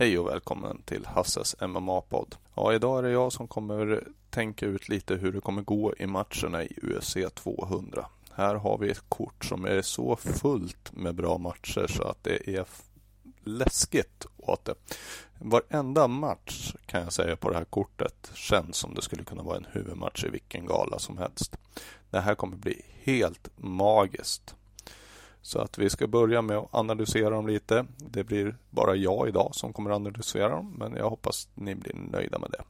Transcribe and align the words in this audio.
Hej 0.00 0.18
och 0.18 0.28
välkommen 0.28 0.82
till 0.82 1.06
Hasses 1.06 1.56
MMA-podd. 1.60 2.34
Ja, 2.54 2.74
idag 2.74 2.98
är 2.98 3.02
det 3.02 3.10
jag 3.10 3.32
som 3.32 3.48
kommer 3.48 4.04
tänka 4.30 4.66
ut 4.66 4.88
lite 4.88 5.14
hur 5.14 5.32
det 5.32 5.40
kommer 5.40 5.62
gå 5.62 5.94
i 5.98 6.06
matcherna 6.06 6.62
i 6.62 6.78
UFC 6.82 7.16
200. 7.34 8.06
Här 8.32 8.54
har 8.54 8.78
vi 8.78 8.90
ett 8.90 9.02
kort 9.08 9.44
som 9.44 9.64
är 9.64 9.82
så 9.82 10.16
fullt 10.16 10.92
med 10.92 11.14
bra 11.14 11.38
matcher 11.38 11.86
så 11.86 12.02
att 12.02 12.24
det 12.24 12.56
är 12.56 12.64
läskigt 13.44 14.26
åt 14.36 14.64
det. 14.64 14.74
Varenda 15.38 16.08
match 16.08 16.74
kan 16.86 17.02
jag 17.02 17.12
säga 17.12 17.36
på 17.36 17.50
det 17.50 17.56
här 17.56 17.64
kortet 17.64 18.30
känns 18.34 18.76
som 18.76 18.94
det 18.94 19.02
skulle 19.02 19.24
kunna 19.24 19.42
vara 19.42 19.56
en 19.56 19.66
huvudmatch 19.72 20.24
i 20.24 20.28
vilken 20.28 20.66
gala 20.66 20.98
som 20.98 21.18
helst. 21.18 21.56
Det 22.10 22.20
här 22.20 22.34
kommer 22.34 22.56
bli 22.56 22.82
helt 23.02 23.50
magiskt. 23.56 24.54
Så 25.48 25.58
att 25.58 25.78
vi 25.78 25.90
ska 25.90 26.06
börja 26.06 26.42
med 26.42 26.56
att 26.56 26.74
analysera 26.74 27.30
dem 27.30 27.46
lite. 27.46 27.86
Det 27.96 28.24
blir 28.24 28.56
bara 28.70 28.96
jag 28.96 29.28
idag 29.28 29.54
som 29.54 29.72
kommer 29.72 29.90
att 29.90 29.96
analysera 29.96 30.48
dem, 30.48 30.74
men 30.78 30.94
jag 30.96 31.10
hoppas 31.10 31.48
ni 31.54 31.74
blir 31.74 31.94
nöjda 31.94 32.38
med 32.38 32.50
det. 32.50 32.62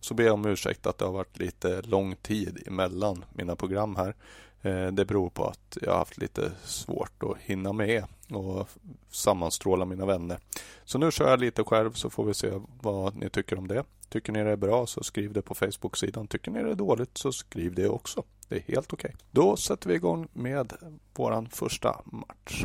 Så 0.00 0.14
ber 0.14 0.24
jag 0.24 0.34
om 0.34 0.46
ursäkt 0.46 0.86
att 0.86 0.98
det 0.98 1.04
har 1.04 1.12
varit 1.12 1.38
lite 1.38 1.82
lång 1.82 2.16
tid 2.16 2.62
emellan 2.66 3.24
mina 3.32 3.56
program 3.56 3.96
här. 3.96 4.14
Eh, 4.62 4.92
det 4.92 5.04
beror 5.04 5.30
på 5.30 5.44
att 5.44 5.78
jag 5.82 5.90
har 5.90 5.98
haft 5.98 6.18
lite 6.18 6.52
svårt 6.64 7.22
att 7.22 7.38
hinna 7.38 7.72
med 7.72 8.04
och 8.30 8.68
sammanstråla 9.10 9.84
mina 9.84 10.06
vänner. 10.06 10.38
Så 10.84 10.98
nu 10.98 11.10
kör 11.10 11.30
jag 11.30 11.40
lite 11.40 11.64
själv 11.64 11.92
så 11.92 12.10
får 12.10 12.24
vi 12.24 12.34
se 12.34 12.50
vad 12.82 13.16
ni 13.16 13.30
tycker 13.30 13.58
om 13.58 13.68
det. 13.68 13.84
Tycker 14.08 14.32
ni 14.32 14.44
det 14.44 14.50
är 14.50 14.56
bra 14.56 14.86
så 14.86 15.02
skriv 15.02 15.32
det 15.32 15.42
på 15.42 15.54
Facebook-sidan. 15.54 16.26
Tycker 16.26 16.50
ni 16.50 16.62
det 16.62 16.70
är 16.70 16.74
dåligt 16.74 17.18
så 17.18 17.32
skriv 17.32 17.74
det 17.74 17.88
också. 17.88 18.22
Det 18.48 18.56
är 18.56 18.60
helt 18.60 18.92
okej. 18.92 19.08
Okay. 19.14 19.26
Då 19.30 19.56
sätter 19.56 19.88
vi 19.88 19.94
igång 19.94 20.28
med 20.32 20.72
våran 21.14 21.48
första 21.48 22.00
match. 22.04 22.64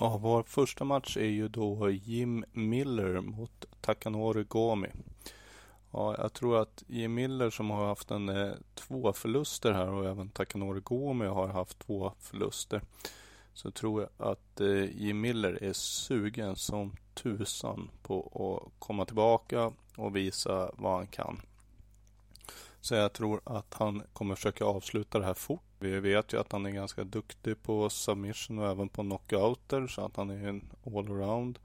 Ja, 0.00 0.18
vår 0.22 0.42
första 0.42 0.84
match 0.84 1.16
är 1.16 1.24
ju 1.24 1.48
då 1.48 1.90
Jim 1.90 2.44
Miller 2.52 3.20
mot 3.20 3.64
Takanori 3.80 4.44
Gomi. 4.44 4.88
Ja, 5.90 6.16
jag 6.18 6.32
tror 6.32 6.62
att 6.62 6.84
Jim 6.86 7.14
Miller 7.14 7.50
som 7.50 7.70
har 7.70 7.86
haft 7.86 8.10
en, 8.10 8.28
eh, 8.28 8.52
två 8.74 9.12
förluster 9.12 9.72
här 9.72 9.92
och 9.92 10.06
även 10.06 10.28
Takanori 10.28 10.80
Gomi 10.80 11.26
har 11.26 11.48
haft 11.48 11.78
två 11.78 12.12
förluster. 12.18 12.80
Så 13.54 13.70
tror 13.70 14.00
jag 14.02 14.30
att 14.30 14.60
eh, 14.60 14.84
Jim 14.84 15.20
Miller 15.20 15.62
är 15.62 15.72
sugen 15.72 16.56
som 16.56 16.96
tusan 17.14 17.90
på 18.02 18.20
att 18.66 18.80
komma 18.80 19.04
tillbaka 19.04 19.72
och 19.96 20.16
visa 20.16 20.70
vad 20.74 20.96
han 20.96 21.06
kan. 21.06 21.40
Så 22.80 22.94
jag 22.94 23.12
tror 23.12 23.40
att 23.44 23.74
han 23.74 24.02
kommer 24.12 24.34
försöka 24.34 24.64
avsluta 24.64 25.18
det 25.18 25.24
här 25.24 25.34
fort. 25.34 25.62
Vi 25.78 26.00
vet 26.00 26.32
ju 26.32 26.40
att 26.40 26.52
han 26.52 26.66
är 26.66 26.70
ganska 26.70 27.04
duktig 27.04 27.62
på 27.62 27.90
submission 27.90 28.58
och 28.58 28.70
även 28.70 28.88
på 28.88 29.02
knockouter 29.02 29.86
så 29.86 30.04
att 30.04 30.16
han 30.16 30.30
är 30.30 30.48
en 30.48 30.72
allround. 30.86 31.58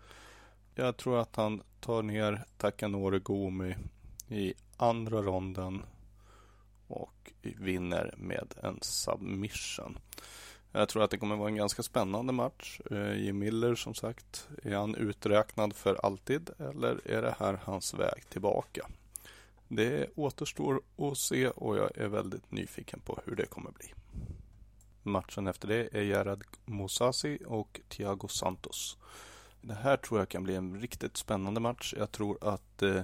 Jag 0.75 0.97
tror 0.97 1.19
att 1.19 1.35
han 1.35 1.61
tar 1.79 2.03
ner 2.03 2.45
Takanori 2.57 3.19
Gomi 3.19 3.75
i 4.27 4.53
andra 4.77 5.21
ronden 5.21 5.81
och 6.87 7.31
vinner 7.41 8.13
med 8.17 8.53
en 8.63 8.79
submission. 8.81 9.99
Jag 10.71 10.89
tror 10.89 11.03
att 11.03 11.11
det 11.11 11.17
kommer 11.17 11.35
vara 11.35 11.49
en 11.49 11.55
ganska 11.55 11.83
spännande 11.83 12.33
match. 12.33 12.81
Eh, 12.91 13.13
Jim 13.13 13.39
Miller 13.39 13.75
som 13.75 13.93
sagt, 13.93 14.47
är 14.63 14.75
han 14.75 14.95
uträknad 14.95 15.75
för 15.75 16.05
alltid 16.05 16.49
eller 16.59 17.07
är 17.07 17.21
det 17.21 17.35
här 17.39 17.59
hans 17.63 17.93
väg 17.93 18.29
tillbaka? 18.29 18.87
Det 19.67 20.09
återstår 20.15 20.81
att 20.97 21.17
se 21.17 21.47
och 21.47 21.77
jag 21.77 21.97
är 21.97 22.07
väldigt 22.07 22.51
nyfiken 22.51 22.99
på 22.99 23.19
hur 23.25 23.35
det 23.35 23.45
kommer 23.45 23.71
bli. 23.71 23.93
Matchen 25.03 25.47
efter 25.47 25.67
det 25.67 25.89
är 25.91 26.01
Gerard 26.01 26.43
Mousasi 26.65 27.39
och 27.45 27.79
Thiago 27.89 28.27
Santos. 28.27 28.97
Det 29.61 29.73
här 29.73 29.97
tror 29.97 30.19
jag 30.19 30.29
kan 30.29 30.43
bli 30.43 30.55
en 30.55 30.79
riktigt 30.81 31.17
spännande 31.17 31.59
match. 31.59 31.93
Jag 31.97 32.11
tror 32.11 32.37
att 32.41 32.81
eh, 32.81 33.01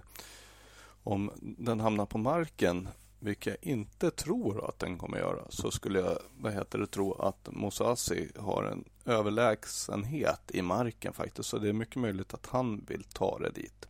om 1.03 1.31
den 1.41 1.79
hamnar 1.79 2.05
på 2.05 2.17
marken, 2.17 2.87
vilket 3.25 3.57
jag 3.61 3.71
inte 3.71 4.11
tror 4.11 4.69
att 4.69 4.79
den 4.79 4.97
kommer 4.97 5.17
göra, 5.17 5.45
så 5.49 5.71
skulle 5.71 5.99
jag 5.99 6.17
vad 6.37 6.53
heter 6.53 6.79
det, 6.79 6.87
tro 6.87 7.13
att 7.13 7.49
Mosasi 7.51 8.29
har 8.35 8.63
en 8.63 8.85
överlägsenhet 9.05 10.51
i 10.53 10.61
marken 10.61 11.13
faktiskt. 11.13 11.49
Så 11.49 11.57
det 11.57 11.69
är 11.69 11.73
mycket 11.73 11.95
möjligt 11.95 12.33
att 12.33 12.45
han 12.45 12.85
vill 12.87 13.03
ta 13.03 13.39
det 13.39 13.49
dit. 13.49 13.87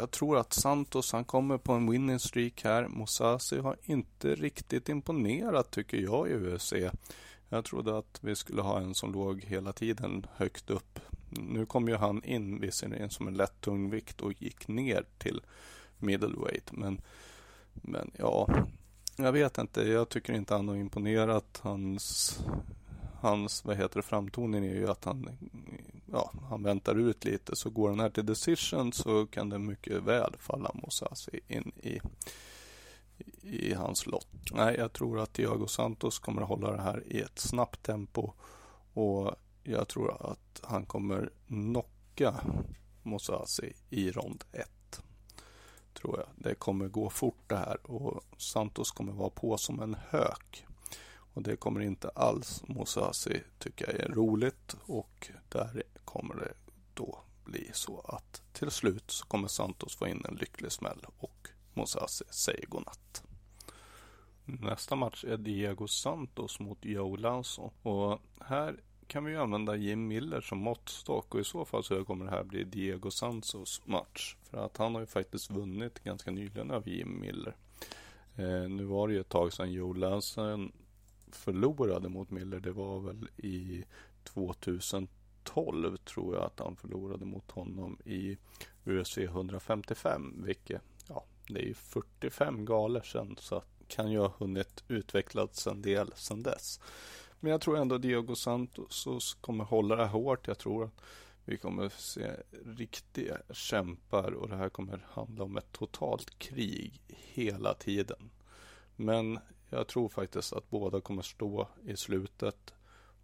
Jag 0.00 0.10
tror 0.10 0.38
att 0.38 0.52
Santos 0.52 1.12
han 1.12 1.24
kommer 1.24 1.58
på 1.58 1.72
en 1.72 1.90
winning 1.90 2.18
streak 2.18 2.64
här. 2.64 2.88
Mosasi 2.88 3.58
har 3.58 3.76
inte 3.82 4.34
riktigt 4.34 4.88
imponerat 4.88 5.70
tycker 5.70 5.96
jag 5.96 6.28
i 6.28 6.34
UFC. 6.34 6.72
Jag 7.48 7.64
trodde 7.64 7.98
att 7.98 8.18
vi 8.22 8.36
skulle 8.36 8.62
ha 8.62 8.80
en 8.80 8.94
som 8.94 9.12
låg 9.12 9.44
hela 9.44 9.72
tiden 9.72 10.26
högt 10.34 10.70
upp. 10.70 10.98
Nu 11.30 11.66
kom 11.66 11.88
ju 11.88 11.96
han 11.96 12.24
in 12.24 12.60
visserligen 12.60 13.10
som 13.10 13.28
en 13.28 13.34
lätt 13.34 13.60
tungvikt 13.60 14.20
och 14.20 14.42
gick 14.42 14.68
ner 14.68 15.04
till 15.18 15.40
middleweight. 15.98 16.72
Men, 16.72 17.00
men 17.82 18.10
ja, 18.18 18.48
jag 19.16 19.32
vet 19.32 19.58
inte. 19.58 19.82
Jag 19.82 20.08
tycker 20.08 20.32
inte 20.32 20.54
han 20.54 20.68
har 20.68 20.76
imponerat. 20.76 21.60
Hans, 21.62 22.38
hans 23.20 23.64
vad 23.64 23.76
heter 23.76 23.96
det, 23.96 24.02
framtoning 24.02 24.64
är 24.64 24.74
ju 24.74 24.90
att 24.90 25.04
han, 25.04 25.30
ja, 26.12 26.32
han 26.48 26.62
väntar 26.62 26.94
ut 26.94 27.24
lite. 27.24 27.56
Så 27.56 27.70
går 27.70 27.90
den 27.90 28.00
här 28.00 28.10
till 28.10 28.26
decision 28.26 28.92
så 28.92 29.26
kan 29.26 29.48
det 29.48 29.58
mycket 29.58 30.02
väl 30.02 30.34
falla 30.38 30.70
Mosasi 30.74 31.40
in 31.48 31.72
i, 31.82 32.00
i 33.42 33.74
hans 33.74 34.06
lott. 34.06 34.28
Nej, 34.52 34.76
jag 34.78 34.92
tror 34.92 35.20
att 35.20 35.32
Thiago 35.32 35.66
Santos 35.66 36.18
kommer 36.18 36.42
att 36.42 36.48
hålla 36.48 36.72
det 36.72 36.82
här 36.82 37.02
i 37.06 37.20
ett 37.20 37.38
snabbt 37.38 37.82
tempo. 37.82 38.32
Och 38.94 39.34
jag 39.62 39.88
tror 39.88 40.32
att 40.32 40.60
han 40.62 40.86
kommer 40.86 41.30
knocka 41.46 42.34
Mosasi 43.02 43.72
i 43.90 44.10
rond 44.10 44.44
1 44.52 44.77
tror 46.00 46.18
jag. 46.18 46.28
Det 46.36 46.54
kommer 46.54 46.88
gå 46.88 47.10
fort 47.10 47.42
det 47.46 47.56
här 47.56 47.90
och 47.90 48.24
Santos 48.36 48.90
kommer 48.90 49.12
vara 49.12 49.30
på 49.30 49.56
som 49.56 49.80
en 49.80 49.96
hök. 50.08 50.66
Och 51.34 51.42
det 51.42 51.56
kommer 51.56 51.80
inte 51.80 52.08
alls 52.08 52.62
Mosasi 52.66 53.42
tycka 53.58 53.86
är 53.86 54.08
roligt 54.08 54.76
och 54.86 55.30
där 55.48 55.82
kommer 56.04 56.34
det 56.34 56.52
då 56.94 57.18
bli 57.44 57.70
så 57.72 58.00
att 58.00 58.42
till 58.52 58.70
slut 58.70 59.10
så 59.10 59.26
kommer 59.26 59.48
Santos 59.48 59.96
få 59.96 60.06
in 60.06 60.24
en 60.28 60.34
lycklig 60.34 60.72
smäll 60.72 61.06
och 61.18 61.48
Mosasi 61.74 62.24
säger 62.30 62.66
godnatt. 62.66 63.22
Nästa 64.44 64.96
match 64.96 65.24
är 65.24 65.36
Diego 65.36 65.86
Santos 65.86 66.60
mot 66.60 66.84
Joe 66.84 67.16
Lanson 67.16 67.70
och 67.82 68.20
här 68.40 68.80
kan 69.08 69.24
vi 69.24 69.32
ju 69.32 69.38
använda 69.38 69.76
Jim 69.76 70.08
Miller 70.08 70.40
som 70.40 70.58
måttstock 70.58 71.34
och 71.34 71.40
i 71.40 71.44
så 71.44 71.64
fall 71.64 71.84
så 71.84 72.04
kommer 72.04 72.24
det 72.24 72.30
här 72.30 72.44
bli 72.44 72.64
Diego 72.64 73.10
Sansos 73.10 73.82
match. 73.84 74.36
För 74.42 74.64
att 74.64 74.76
han 74.76 74.94
har 74.94 75.00
ju 75.00 75.06
faktiskt 75.06 75.50
vunnit 75.50 76.04
ganska 76.04 76.30
nyligen 76.30 76.70
över 76.70 76.90
Jim 76.90 77.20
Miller. 77.20 77.56
Eh, 78.36 78.68
nu 78.68 78.84
var 78.84 79.08
det 79.08 79.14
ju 79.14 79.20
ett 79.20 79.28
tag 79.28 79.52
sedan 79.52 79.72
Joe 79.72 79.92
Lanson 79.92 80.72
förlorade 81.30 82.08
mot 82.08 82.30
Miller. 82.30 82.60
Det 82.60 82.72
var 82.72 83.00
väl 83.00 83.28
i 83.36 83.84
2012 84.24 85.96
tror 85.96 86.34
jag 86.34 86.44
att 86.44 86.60
han 86.60 86.76
förlorade 86.76 87.24
mot 87.24 87.50
honom 87.50 87.98
i 88.04 88.36
UFC 88.84 89.18
155. 89.18 90.42
Vilket, 90.44 90.82
ja, 91.08 91.24
det 91.48 91.60
är 91.60 91.66
ju 91.66 91.74
45 91.74 92.64
galor 92.64 93.02
sedan 93.02 93.36
så 93.38 93.56
att 93.56 93.68
kan 93.88 94.12
ju 94.12 94.18
ha 94.18 94.32
hunnit 94.38 94.84
utvecklas 94.88 95.66
en 95.66 95.82
del 95.82 96.12
sedan 96.14 96.42
dess. 96.42 96.80
Men 97.40 97.52
jag 97.52 97.60
tror 97.60 97.76
ändå 97.78 97.98
Diego 97.98 98.34
Santos 98.34 99.36
kommer 99.40 99.64
hålla 99.64 99.96
det 99.96 100.06
hårt. 100.06 100.48
Jag 100.48 100.58
tror 100.58 100.84
att 100.84 101.02
vi 101.44 101.56
kommer 101.56 101.88
se 101.88 102.30
riktiga 102.66 103.38
kämpar 103.50 104.32
och 104.32 104.48
det 104.48 104.56
här 104.56 104.68
kommer 104.68 105.06
handla 105.10 105.44
om 105.44 105.56
ett 105.56 105.72
totalt 105.72 106.38
krig 106.38 107.00
hela 107.08 107.74
tiden. 107.74 108.30
Men 108.96 109.38
jag 109.70 109.86
tror 109.86 110.08
faktiskt 110.08 110.52
att 110.52 110.70
båda 110.70 111.00
kommer 111.00 111.22
stå 111.22 111.68
i 111.84 111.96
slutet 111.96 112.74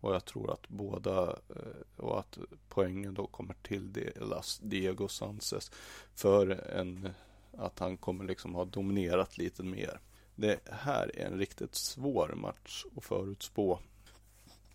och 0.00 0.14
jag 0.14 0.25
tror 0.25 0.52
att 0.52 0.69
båda 0.69 1.31
eh, 1.31 1.96
och 1.96 2.19
att 2.19 2.38
poängen 2.69 3.14
då 3.14 3.26
kommer 3.26 3.55
tilldelas 3.62 4.58
Diego 4.58 5.08
Sanchez 5.08 5.70
för 6.14 6.50
en 6.50 7.08
att 7.56 7.78
han 7.78 7.96
kommer 7.96 8.25
liksom 8.25 8.55
ha 8.55 8.64
dominerat 8.64 9.38
lite 9.38 9.62
mer. 9.62 10.00
Det 10.34 10.60
här 10.70 11.19
är 11.19 11.26
en 11.26 11.38
riktigt 11.38 11.75
svår 11.75 12.34
match 12.37 12.84
att 12.96 13.05
förutspå 13.05 13.78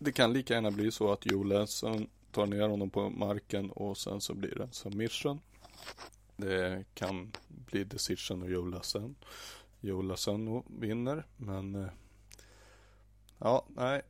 det 0.02 0.12
kan 0.12 0.32
lika 0.32 0.54
gärna 0.54 0.70
bli 0.70 0.90
så 0.90 1.12
att 1.12 1.26
Joe 1.26 1.44
Lansson 1.44 2.06
tar 2.30 2.46
ner 2.46 2.68
honom 2.68 2.90
på 2.90 3.10
marken 3.10 3.70
och 3.70 3.96
sen 3.96 4.20
så 4.20 4.34
blir 4.34 4.54
det 4.54 4.62
en 4.62 4.72
submission. 4.72 5.40
Det 6.36 6.84
kan 6.94 7.32
bli 7.48 7.84
decision 7.84 8.42
och 8.42 8.50
Joe 8.50 8.64
Lassen. 8.64 9.14
Joe 9.80 10.02
Lassen 10.02 10.62
vinner, 10.66 11.26
men 11.36 11.74
eh, 11.74 11.90
ja, 13.38 13.64
nej. 13.68 14.02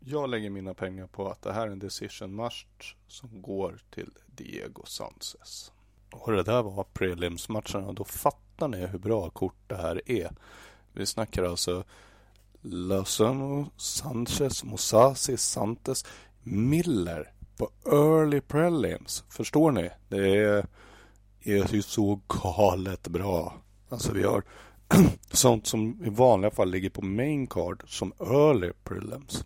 Jag 0.00 0.30
lägger 0.30 0.50
mina 0.50 0.74
pengar 0.74 1.06
på 1.06 1.28
att 1.30 1.42
det 1.42 1.52
här 1.52 1.66
är 1.66 1.70
en 1.70 1.78
decision 1.78 2.34
match 2.34 2.94
som 3.06 3.42
går 3.42 3.82
till 3.90 4.10
Diego 4.26 4.82
Sanchez. 4.86 5.72
Och 6.10 6.32
det 6.32 6.42
där 6.42 6.62
var 6.62 6.84
prelims-matcherna. 6.84 7.92
Då 7.92 8.04
fattar 8.04 8.68
ni 8.68 8.86
hur 8.86 8.98
bra 8.98 9.30
kort 9.30 9.58
det 9.66 9.76
här 9.76 10.10
är. 10.10 10.30
Vi 10.92 11.06
snackar 11.06 11.42
alltså 11.42 11.84
Lozano, 12.70 13.70
Sanchez, 13.76 14.64
Mosasi, 14.64 15.36
Santes, 15.36 16.04
Miller 16.42 17.32
på 17.56 17.70
early 17.86 18.40
prelims. 18.40 19.24
Förstår 19.28 19.70
ni? 19.70 19.90
Det 20.08 20.36
är, 20.36 20.66
är 21.42 21.74
ju 21.74 21.82
så 21.82 22.20
galet 22.28 23.08
bra. 23.08 23.54
Alltså 23.88 24.12
vi 24.12 24.22
har 24.22 24.42
sånt 25.30 25.66
som 25.66 26.04
i 26.04 26.10
vanliga 26.10 26.50
fall 26.50 26.70
ligger 26.70 26.90
på 26.90 27.02
main 27.02 27.46
card 27.46 27.82
som 27.86 28.12
early 28.20 28.72
prelims. 28.84 29.44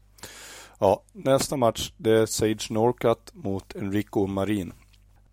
Ja, 0.79 1.03
nästa 1.13 1.57
match 1.57 1.93
det 1.97 2.11
är 2.11 2.27
Sage 2.27 2.67
Norcut 2.71 3.35
mot 3.35 3.77
Enrico 3.77 4.27
Marin. 4.27 4.73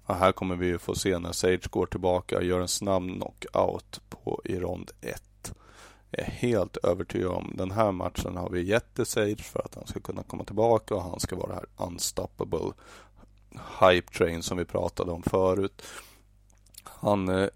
Och 0.06 0.16
här 0.16 0.32
kommer 0.32 0.56
vi 0.56 0.78
få 0.78 0.96
se 0.96 1.20
när 1.20 1.32
Sage 1.32 1.70
går 1.70 1.86
tillbaka 1.86 2.38
och 2.38 2.44
gör 2.44 2.62
en 2.62 2.68
snabb 2.68 3.04
knockout 3.04 4.02
på, 4.10 4.42
i 4.46 4.60
rond 4.60 4.92
1. 5.02 5.29
Jag 6.12 6.28
är 6.28 6.32
helt 6.32 6.78
övertygad 6.78 7.32
om 7.32 7.54
den 7.56 7.72
här 7.72 7.92
matchen 7.92 8.38
har 8.38 8.50
vi 8.50 8.62
gett 8.62 8.94
till 8.94 9.06
Sage 9.06 9.44
för 9.44 9.60
att 9.66 9.76
han 9.76 9.88
ska 9.88 10.00
kunna 10.00 10.24
komma 10.24 10.44
tillbaka 10.44 10.96
och 10.96 11.04
han 11.04 11.20
ska 11.20 11.36
vara 11.36 11.48
det 11.48 11.56
här 11.56 11.88
unstoppable 11.88 12.74
hype 13.82 14.12
train 14.12 14.44
som 14.44 14.58
vi 14.58 14.66
pratade 14.66 15.12
om 15.12 15.24
förut. 15.24 15.82
Han 16.84 17.30
eh, 17.30 17.48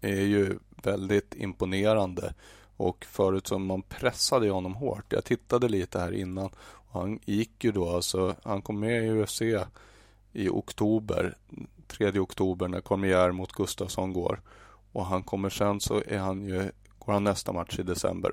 är 0.00 0.20
ju 0.20 0.58
väldigt 0.82 1.34
imponerande 1.34 2.34
och 2.76 3.04
förut 3.04 3.46
som 3.46 3.66
man 3.66 3.82
pressade 3.82 4.50
honom 4.50 4.74
hårt. 4.74 5.12
Jag 5.12 5.24
tittade 5.24 5.68
lite 5.68 5.98
här 5.98 6.12
innan 6.12 6.50
och 6.64 7.00
han 7.00 7.20
gick 7.24 7.64
ju 7.64 7.72
då 7.72 7.88
alltså, 7.90 8.34
han 8.42 8.62
kom 8.62 8.80
med 8.80 9.04
i 9.04 9.10
UFC 9.10 9.42
i 10.32 10.48
oktober, 10.48 11.36
3 11.86 12.18
oktober 12.18 12.68
när 12.68 12.80
Cormier 12.80 13.32
mot 13.32 13.52
Gustafsson 13.52 14.12
går. 14.12 14.40
Och 14.92 15.06
han 15.06 15.22
kommer 15.22 15.50
sen 15.50 15.80
så 15.80 16.02
är 16.06 16.18
han 16.18 16.44
ju, 16.44 16.70
går 17.06 17.12
han 17.12 17.24
nästa 17.24 17.52
match 17.52 17.78
i 17.78 17.82
december 17.82 18.32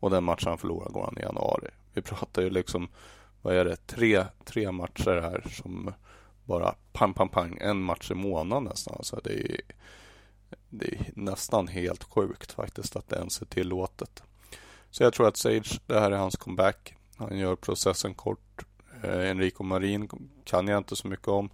och 0.00 0.10
den 0.10 0.24
matchen 0.24 0.48
han 0.48 0.58
förlorar 0.58 0.90
går 0.90 1.04
han 1.04 1.18
i 1.18 1.22
januari. 1.22 1.70
Vi 1.92 2.02
pratar 2.02 2.42
ju 2.42 2.50
liksom, 2.50 2.88
vad 3.42 3.56
är 3.56 3.64
det, 3.64 3.86
tre, 3.86 4.24
tre 4.44 4.72
matcher 4.72 5.20
här 5.20 5.44
som 5.50 5.92
bara 6.44 6.74
pang, 6.92 7.14
pang, 7.14 7.28
pang, 7.28 7.58
en 7.60 7.82
match 7.82 8.10
i 8.10 8.14
månaden 8.14 8.64
nästan. 8.64 8.94
Alltså 8.98 9.20
det 9.24 9.52
är 9.52 9.60
det 10.68 10.86
är 10.86 11.10
nästan 11.14 11.68
helt 11.68 12.04
sjukt 12.04 12.52
faktiskt 12.52 12.96
att 12.96 13.08
det 13.08 13.16
ens 13.16 13.42
är 13.42 13.46
tillåtet. 13.46 14.22
Så 14.90 15.02
jag 15.02 15.12
tror 15.12 15.28
att 15.28 15.36
Sage, 15.36 15.80
det 15.86 16.00
här 16.00 16.10
är 16.10 16.16
hans 16.16 16.36
comeback. 16.36 16.94
Han 17.16 17.38
gör 17.38 17.56
processen 17.56 18.14
kort. 18.14 18.64
Eh, 19.02 19.30
Enrico 19.30 19.64
Marin 19.64 20.08
kan 20.44 20.68
jag 20.68 20.78
inte 20.78 20.96
så 20.96 21.08
mycket 21.08 21.28
om. 21.28 21.50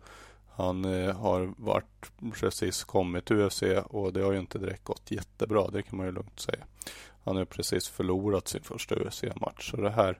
Han 0.56 0.84
eh, 0.84 1.16
har 1.16 1.54
varit 1.56 2.12
precis 2.40 2.84
kommit 2.84 3.24
till 3.24 3.36
UFC 3.36 3.62
och 3.84 4.12
det 4.12 4.22
har 4.22 4.32
ju 4.32 4.38
inte 4.38 4.58
direkt 4.58 4.84
gått 4.84 5.10
jättebra. 5.10 5.68
Det 5.70 5.82
kan 5.82 5.96
man 5.96 6.06
ju 6.06 6.12
lugnt 6.12 6.40
säga. 6.40 6.64
Han 7.24 7.36
har 7.36 7.44
precis 7.44 7.88
förlorat 7.88 8.48
sin 8.48 8.62
första 8.62 8.94
UFC-match. 8.94 9.70
Så 9.70 9.76
det 9.76 9.90
här, 9.90 10.18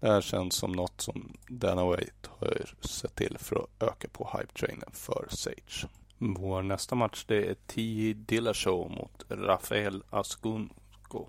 det 0.00 0.06
här 0.06 0.20
känns 0.20 0.54
som 0.54 0.72
något 0.72 1.00
som 1.00 1.36
Dana 1.48 1.90
White 1.90 2.28
har 2.38 2.74
sett 2.80 3.14
till 3.14 3.36
för 3.38 3.56
att 3.56 3.82
öka 3.82 4.08
på 4.08 4.30
hype-trainen 4.32 4.90
för 4.92 5.26
Sage. 5.30 5.88
Vår 6.18 6.62
nästa 6.62 6.94
match 6.94 7.24
det 7.28 7.50
är 7.50 7.54
T. 7.54 8.12
Dillashaw 8.16 8.96
mot 8.96 9.24
Rafael 9.28 10.02
Askunko. 10.10 11.28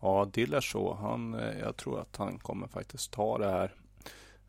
Ja, 0.00 0.24
Dillashaw, 0.32 0.96
han, 1.00 1.34
eh, 1.34 1.58
jag 1.58 1.76
tror 1.76 2.00
att 2.00 2.16
han 2.16 2.38
kommer 2.38 2.68
faktiskt 2.68 3.12
ta 3.12 3.38
det 3.38 3.50
här. 3.50 3.74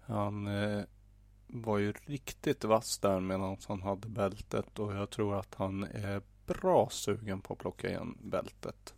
Han 0.06 0.48
eh, 0.48 0.84
var 1.48 1.78
ju 1.78 1.94
riktigt 2.06 2.64
vass 2.64 2.98
där 2.98 3.20
medan 3.20 3.58
han 3.68 3.82
hade 3.82 4.08
bältet 4.08 4.80
och 4.80 4.94
jag 4.94 5.10
tror 5.10 5.40
att 5.40 5.56
han 5.56 5.84
är 5.84 6.22
bra 6.46 6.90
sugen 6.90 7.42
på 7.42 7.54
att 7.54 7.60
plocka 7.60 7.90
igen 7.90 8.18
bältet. 8.22 8.94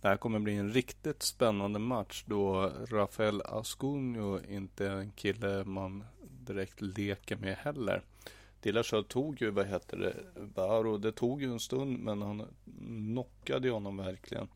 Det 0.00 0.08
här 0.08 0.16
kommer 0.16 0.38
bli 0.38 0.56
en 0.56 0.72
riktigt 0.72 1.22
spännande 1.22 1.78
match 1.78 2.24
då 2.26 2.72
Rafael 2.88 3.42
Ascunio 3.42 4.40
inte 4.48 4.86
är 4.86 4.96
en 4.96 5.10
kille 5.10 5.64
man 5.64 6.04
direkt 6.20 6.80
leker 6.80 7.36
med 7.36 7.56
heller. 7.56 8.02
Dillashaw 8.60 9.08
tog 9.08 9.42
ju, 9.42 9.50
vad 9.50 9.66
heter 9.66 9.96
det, 9.96 10.14
Baro. 10.54 10.98
Det 10.98 11.12
tog 11.12 11.42
ju 11.42 11.52
en 11.52 11.60
stund 11.60 11.98
men 11.98 12.22
han 12.22 12.46
knockade 13.14 13.68
ju 13.68 13.72
honom 13.72 13.96
verkligen. 13.96 14.48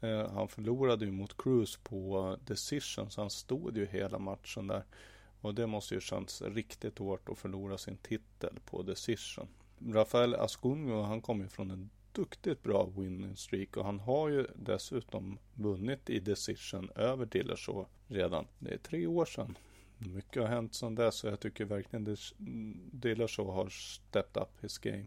Eh, 0.00 0.30
han 0.30 0.48
förlorade 0.48 1.04
ju 1.04 1.10
mot 1.10 1.36
Cruz 1.36 1.76
på 1.76 2.36
decision 2.44 3.10
så 3.10 3.20
han 3.20 3.30
stod 3.30 3.76
ju 3.76 3.86
hela 3.86 4.18
matchen 4.18 4.66
där. 4.66 4.84
Och 5.44 5.54
det 5.54 5.66
måste 5.66 5.94
ju 5.94 6.00
känns 6.00 6.42
riktigt 6.42 6.98
hårt 6.98 7.28
att 7.28 7.38
förlora 7.38 7.78
sin 7.78 7.96
titel 7.96 8.58
på 8.64 8.82
decision. 8.82 9.48
Rafael 9.78 10.34
Ascunio 10.34 11.02
han 11.02 11.20
kommer 11.20 11.42
ju 11.44 11.48
från 11.48 11.70
en 11.70 11.90
duktigt 12.12 12.62
bra 12.62 12.84
winning 12.96 13.36
streak 13.36 13.76
och 13.76 13.84
han 13.84 14.00
har 14.00 14.28
ju 14.28 14.46
dessutom 14.56 15.38
vunnit 15.54 16.10
i 16.10 16.20
decision 16.20 16.90
över 16.94 17.26
Dillashaw 17.26 17.88
redan. 18.08 18.46
Det 18.58 18.74
är 18.74 18.78
tre 18.78 19.06
år 19.06 19.24
sedan. 19.24 19.58
Mycket 19.98 20.42
har 20.42 20.48
hänt 20.48 20.74
sedan 20.74 20.94
dess 20.94 21.24
och 21.24 21.30
jag 21.30 21.40
tycker 21.40 21.64
verkligen 21.64 22.16
Dillashaw 22.92 23.52
har 23.52 23.68
stepped 23.68 24.42
up 24.42 24.64
his 24.64 24.78
game. 24.78 25.06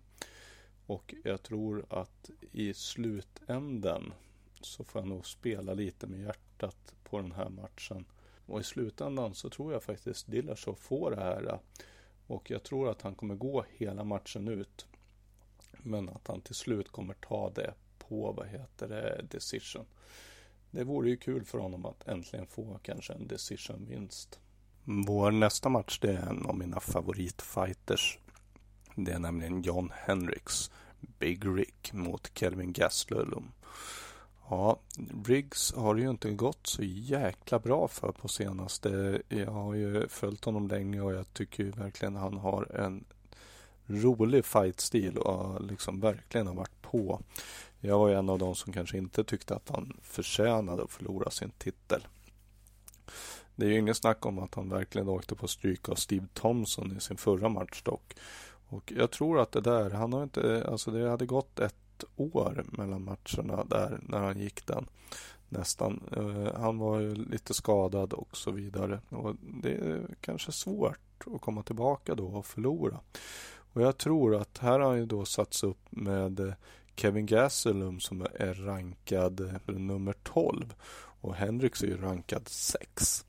Och 0.85 1.15
jag 1.23 1.43
tror 1.43 1.85
att 1.89 2.29
i 2.51 2.73
slutänden 2.73 4.13
så 4.61 4.83
får 4.83 5.01
jag 5.01 5.07
nog 5.07 5.25
spela 5.25 5.73
lite 5.73 6.07
med 6.07 6.19
hjärtat 6.19 6.93
på 7.03 7.17
den 7.21 7.31
här 7.31 7.49
matchen. 7.49 8.05
Och 8.47 8.59
i 8.59 8.63
slutändan 8.63 9.35
så 9.35 9.49
tror 9.49 9.73
jag 9.73 9.83
faktiskt 9.83 10.27
Dillashaw 10.27 10.75
får 10.81 11.11
det 11.11 11.21
här. 11.21 11.47
Eh, 11.47 11.59
och 12.27 12.51
jag 12.51 12.63
tror 12.63 12.89
att 12.89 13.01
han 13.01 13.15
kommer 13.15 13.35
gå 13.35 13.65
hela 13.69 14.03
matchen 14.03 14.47
ut. 14.47 14.87
Men 15.77 16.09
att 16.09 16.27
han 16.27 16.41
till 16.41 16.55
slut 16.55 16.91
kommer 16.91 17.13
ta 17.13 17.49
det 17.49 17.73
på, 17.97 18.31
vad 18.31 18.47
heter 18.47 18.87
det, 18.87 19.25
decision. 19.31 19.85
Det 20.71 20.83
vore 20.83 21.09
ju 21.09 21.17
kul 21.17 21.45
för 21.45 21.57
honom 21.57 21.85
att 21.85 22.07
äntligen 22.07 22.47
få 22.47 22.79
kanske 22.83 23.13
en 23.13 23.27
decision-vinst. 23.27 24.39
Vår 24.83 25.31
nästa 25.31 25.69
match 25.69 25.99
det 25.99 26.11
är 26.11 26.29
en 26.29 26.45
av 26.45 26.57
mina 26.57 26.79
favoritfighters. 26.79 28.19
Det 28.95 29.11
är 29.11 29.19
nämligen 29.19 29.61
John 29.61 29.91
Hendricks 29.95 30.71
Big 30.99 31.45
Rick 31.45 31.93
mot 31.93 32.31
Kelvin 32.33 32.73
Gastelum. 32.73 33.51
Ja, 34.49 34.79
Briggs 34.97 35.73
har 35.73 35.95
ju 35.95 36.09
inte 36.09 36.31
gått 36.31 36.67
så 36.67 36.83
jäkla 36.83 37.59
bra 37.59 37.87
för 37.87 38.11
på 38.11 38.27
senaste. 38.27 39.21
Jag 39.27 39.51
har 39.51 39.73
ju 39.73 40.07
följt 40.07 40.45
honom 40.45 40.67
länge 40.67 41.01
och 41.01 41.13
jag 41.13 41.33
tycker 41.33 41.63
ju 41.63 41.71
verkligen 41.71 42.15
han 42.15 42.37
har 42.37 42.75
en 42.75 43.05
rolig 43.85 44.45
fightstil 44.45 45.17
och 45.17 45.63
liksom 45.63 45.99
verkligen 45.99 46.47
har 46.47 46.53
varit 46.53 46.81
på. 46.81 47.21
Jag 47.79 47.99
var 47.99 48.07
ju 48.07 48.15
en 48.15 48.29
av 48.29 48.39
de 48.39 48.55
som 48.55 48.73
kanske 48.73 48.97
inte 48.97 49.23
tyckte 49.23 49.55
att 49.55 49.69
han 49.69 49.97
förtjänade 50.01 50.83
att 50.83 50.91
förlora 50.91 51.31
sin 51.31 51.51
titel. 51.57 52.07
Det 53.55 53.65
är 53.65 53.69
ju 53.69 53.79
ingen 53.79 53.95
snack 53.95 54.25
om 54.25 54.39
att 54.39 54.55
han 54.55 54.69
verkligen 54.69 55.09
åkte 55.09 55.35
på 55.35 55.47
stryk 55.47 55.89
av 55.89 55.95
Steve 55.95 56.27
Thompson 56.33 56.97
i 56.97 57.01
sin 57.01 57.17
förra 57.17 57.49
match 57.49 57.81
dock. 57.83 58.13
Och 58.69 58.93
jag 58.95 59.11
tror 59.11 59.39
att 59.39 59.51
det 59.51 59.61
där, 59.61 59.89
han 59.89 60.13
har 60.13 60.23
inte, 60.23 60.67
alltså 60.67 60.91
det 60.91 61.09
hade 61.09 61.25
gått 61.25 61.59
ett 61.59 61.75
år 62.15 62.65
mellan 62.67 63.03
matcherna 63.03 63.63
där 63.63 63.99
när 64.01 64.19
han 64.19 64.39
gick 64.39 64.65
den. 64.65 64.87
Nästan. 65.49 66.03
Eh, 66.11 66.61
han 66.61 66.77
var 66.77 66.99
ju 66.99 67.15
lite 67.15 67.53
skadad 67.53 68.13
och 68.13 68.37
så 68.37 68.51
vidare. 68.51 69.01
Och 69.09 69.35
det 69.63 69.73
är 69.73 70.15
kanske 70.21 70.51
svårt 70.51 70.99
att 71.25 71.41
komma 71.41 71.63
tillbaka 71.63 72.15
då 72.15 72.25
och 72.25 72.45
förlora. 72.45 72.99
Och 73.73 73.81
jag 73.81 73.97
tror 73.97 74.35
att 74.35 74.57
här 74.57 74.79
har 74.79 74.89
han 74.89 74.97
ju 74.97 75.05
då 75.05 75.25
satts 75.25 75.63
upp 75.63 75.79
med 75.89 76.39
eh, 76.39 76.53
Kevin 76.95 77.25
Gastelum 77.25 77.99
som 77.99 78.21
är 78.21 78.53
rankad 78.53 79.39
eh, 79.39 79.75
nummer 79.75 80.13
12 80.23 80.73
och 81.21 81.35
Hendrix 81.35 81.83
är 81.83 81.87
ju 81.87 81.97
rankad 81.97 82.47
6. 82.47 83.23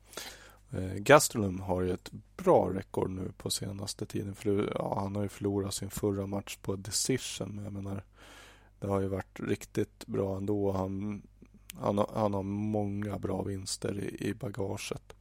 Gastelum 0.95 1.59
har 1.59 1.81
ju 1.81 1.93
ett 1.93 2.11
bra 2.37 2.69
rekord 2.73 3.09
nu 3.09 3.31
på 3.37 3.49
senaste 3.49 4.05
tiden. 4.05 4.35
För 4.35 4.71
ja, 4.75 4.99
han 4.99 5.15
har 5.15 5.23
ju 5.23 5.29
förlorat 5.29 5.73
sin 5.73 5.89
förra 5.89 6.25
match 6.25 6.57
på 6.61 6.75
decision. 6.75 7.55
Men 7.55 7.63
jag 7.63 7.73
menar, 7.73 8.03
det 8.79 8.87
har 8.87 9.01
ju 9.01 9.07
varit 9.07 9.39
riktigt 9.39 10.07
bra 10.07 10.37
ändå. 10.37 10.71
Han, 10.71 11.21
han, 11.75 11.97
har, 11.97 12.09
han 12.13 12.33
har 12.33 12.43
många 12.43 13.19
bra 13.19 13.41
vinster 13.41 13.99
i, 13.99 14.29
i 14.29 14.33
bagaget. 14.33 15.15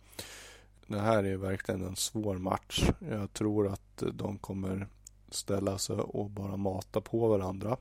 Det 0.87 1.01
här 1.01 1.25
är 1.25 1.37
verkligen 1.37 1.85
en 1.85 1.97
svår 1.97 2.39
match. 2.39 2.91
Jag 3.11 3.33
tror 3.33 3.69
att 3.69 4.03
de 4.13 4.39
kommer 4.39 4.89
ställa 5.31 5.79
sig 5.79 5.97
och 5.97 6.31
bara 6.31 6.57
mata 6.57 7.01
på 7.01 7.29
varandra. 7.29 7.77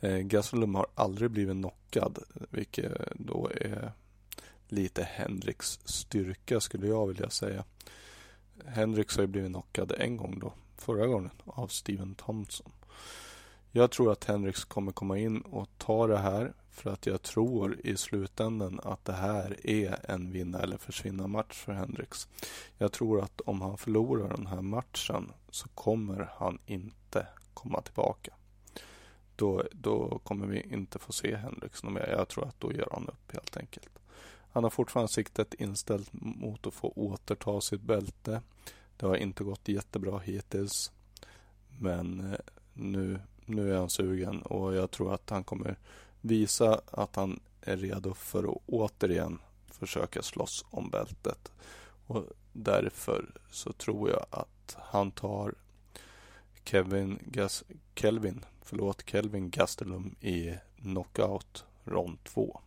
Eh, 0.00 0.18
Gastelum 0.18 0.74
har 0.74 0.86
aldrig 0.94 1.30
blivit 1.30 1.56
knockad, 1.56 2.18
vilket 2.50 2.92
då 3.14 3.50
är 3.54 3.92
lite 4.68 5.02
Henriks 5.02 5.80
styrka 5.84 6.60
skulle 6.60 6.86
jag 6.86 7.06
vilja 7.06 7.30
säga. 7.30 7.64
Henriks 8.66 9.16
har 9.16 9.22
ju 9.22 9.26
blivit 9.26 9.50
knockad 9.50 9.92
en 9.98 10.16
gång 10.16 10.38
då, 10.38 10.52
förra 10.76 11.06
gången, 11.06 11.30
av 11.44 11.66
Steven 11.66 12.14
Thompson. 12.14 12.72
Jag 13.72 13.90
tror 13.90 14.12
att 14.12 14.24
Henrik 14.24 14.68
kommer 14.68 14.92
komma 14.92 15.18
in 15.18 15.40
och 15.40 15.68
ta 15.78 16.06
det 16.06 16.18
här 16.18 16.52
för 16.70 16.90
att 16.90 17.06
jag 17.06 17.22
tror 17.22 17.80
i 17.84 17.96
slutändan 17.96 18.80
att 18.82 19.04
det 19.04 19.12
här 19.12 19.66
är 19.66 20.10
en 20.10 20.32
vinna 20.32 20.58
eller 20.58 20.76
försvinna 20.76 21.26
match 21.26 21.64
för 21.64 21.72
Henrik. 21.72 22.08
Jag 22.78 22.92
tror 22.92 23.20
att 23.20 23.40
om 23.40 23.60
han 23.60 23.78
förlorar 23.78 24.28
den 24.28 24.46
här 24.46 24.60
matchen 24.60 25.32
så 25.50 25.68
kommer 25.68 26.30
han 26.38 26.58
inte 26.66 27.26
komma 27.54 27.80
tillbaka. 27.80 28.32
Då, 29.36 29.62
då 29.72 30.18
kommer 30.18 30.46
vi 30.46 30.60
inte 30.60 30.98
få 30.98 31.12
se 31.12 31.36
Hendricks 31.36 31.82
mer. 31.82 32.14
Jag 32.18 32.28
tror 32.28 32.48
att 32.48 32.60
då 32.60 32.72
gör 32.72 32.88
han 32.92 33.08
upp 33.08 33.32
helt 33.32 33.56
enkelt. 33.56 33.98
Han 34.52 34.62
har 34.62 34.70
fortfarande 34.70 35.12
siktet 35.12 35.54
inställt 35.54 36.08
mot 36.12 36.66
att 36.66 36.74
få 36.74 36.92
återta 36.96 37.60
sitt 37.60 37.82
bälte. 37.82 38.42
Det 38.96 39.06
har 39.06 39.16
inte 39.16 39.44
gått 39.44 39.68
jättebra 39.68 40.18
hittills. 40.18 40.92
Men 41.78 42.32
eh, 42.32 42.38
nu, 42.72 43.20
nu 43.50 43.74
är 43.74 43.78
han 43.78 43.90
sugen 43.90 44.42
och 44.42 44.74
jag 44.74 44.90
tror 44.90 45.14
att 45.14 45.30
han 45.30 45.44
kommer 45.44 45.78
visa 46.20 46.80
att 46.90 47.16
han 47.16 47.40
är 47.62 47.76
redo 47.76 48.14
för 48.14 48.44
att 48.44 48.62
återigen 48.66 49.38
försöka 49.68 50.22
slåss 50.22 50.64
om 50.70 50.90
bältet. 50.90 51.52
Och 52.06 52.24
därför 52.52 53.30
så 53.50 53.72
tror 53.72 54.10
jag 54.10 54.26
att 54.30 54.76
han 54.78 55.10
tar 55.10 55.54
Kevin 56.64 57.18
Gas 57.22 57.64
Kelvin, 57.94 58.44
förlåt, 58.62 59.02
Kelvin 59.06 59.50
Gastelum 59.50 60.14
i 60.20 60.54
knockout 60.76 61.64
rond 61.84 62.24
2. 62.24 62.60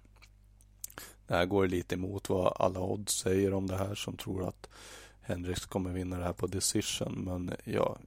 Det 1.28 1.34
här 1.34 1.46
går 1.46 1.68
lite 1.68 1.96
emot 1.96 2.30
vad 2.30 2.54
alla 2.56 2.80
odds 2.80 3.14
säger 3.14 3.54
om 3.54 3.68
det 3.68 3.78
här 3.78 3.96
som 3.96 4.18
tror 4.18 4.48
att 4.48 4.70
Hendrix 5.22 5.66
kommer 5.66 5.94
vinna 5.94 6.18
det 6.18 6.24
här 6.24 6.34
på 6.34 6.48
decision. 6.48 7.14
Men 7.14 7.52
jag, 7.64 7.98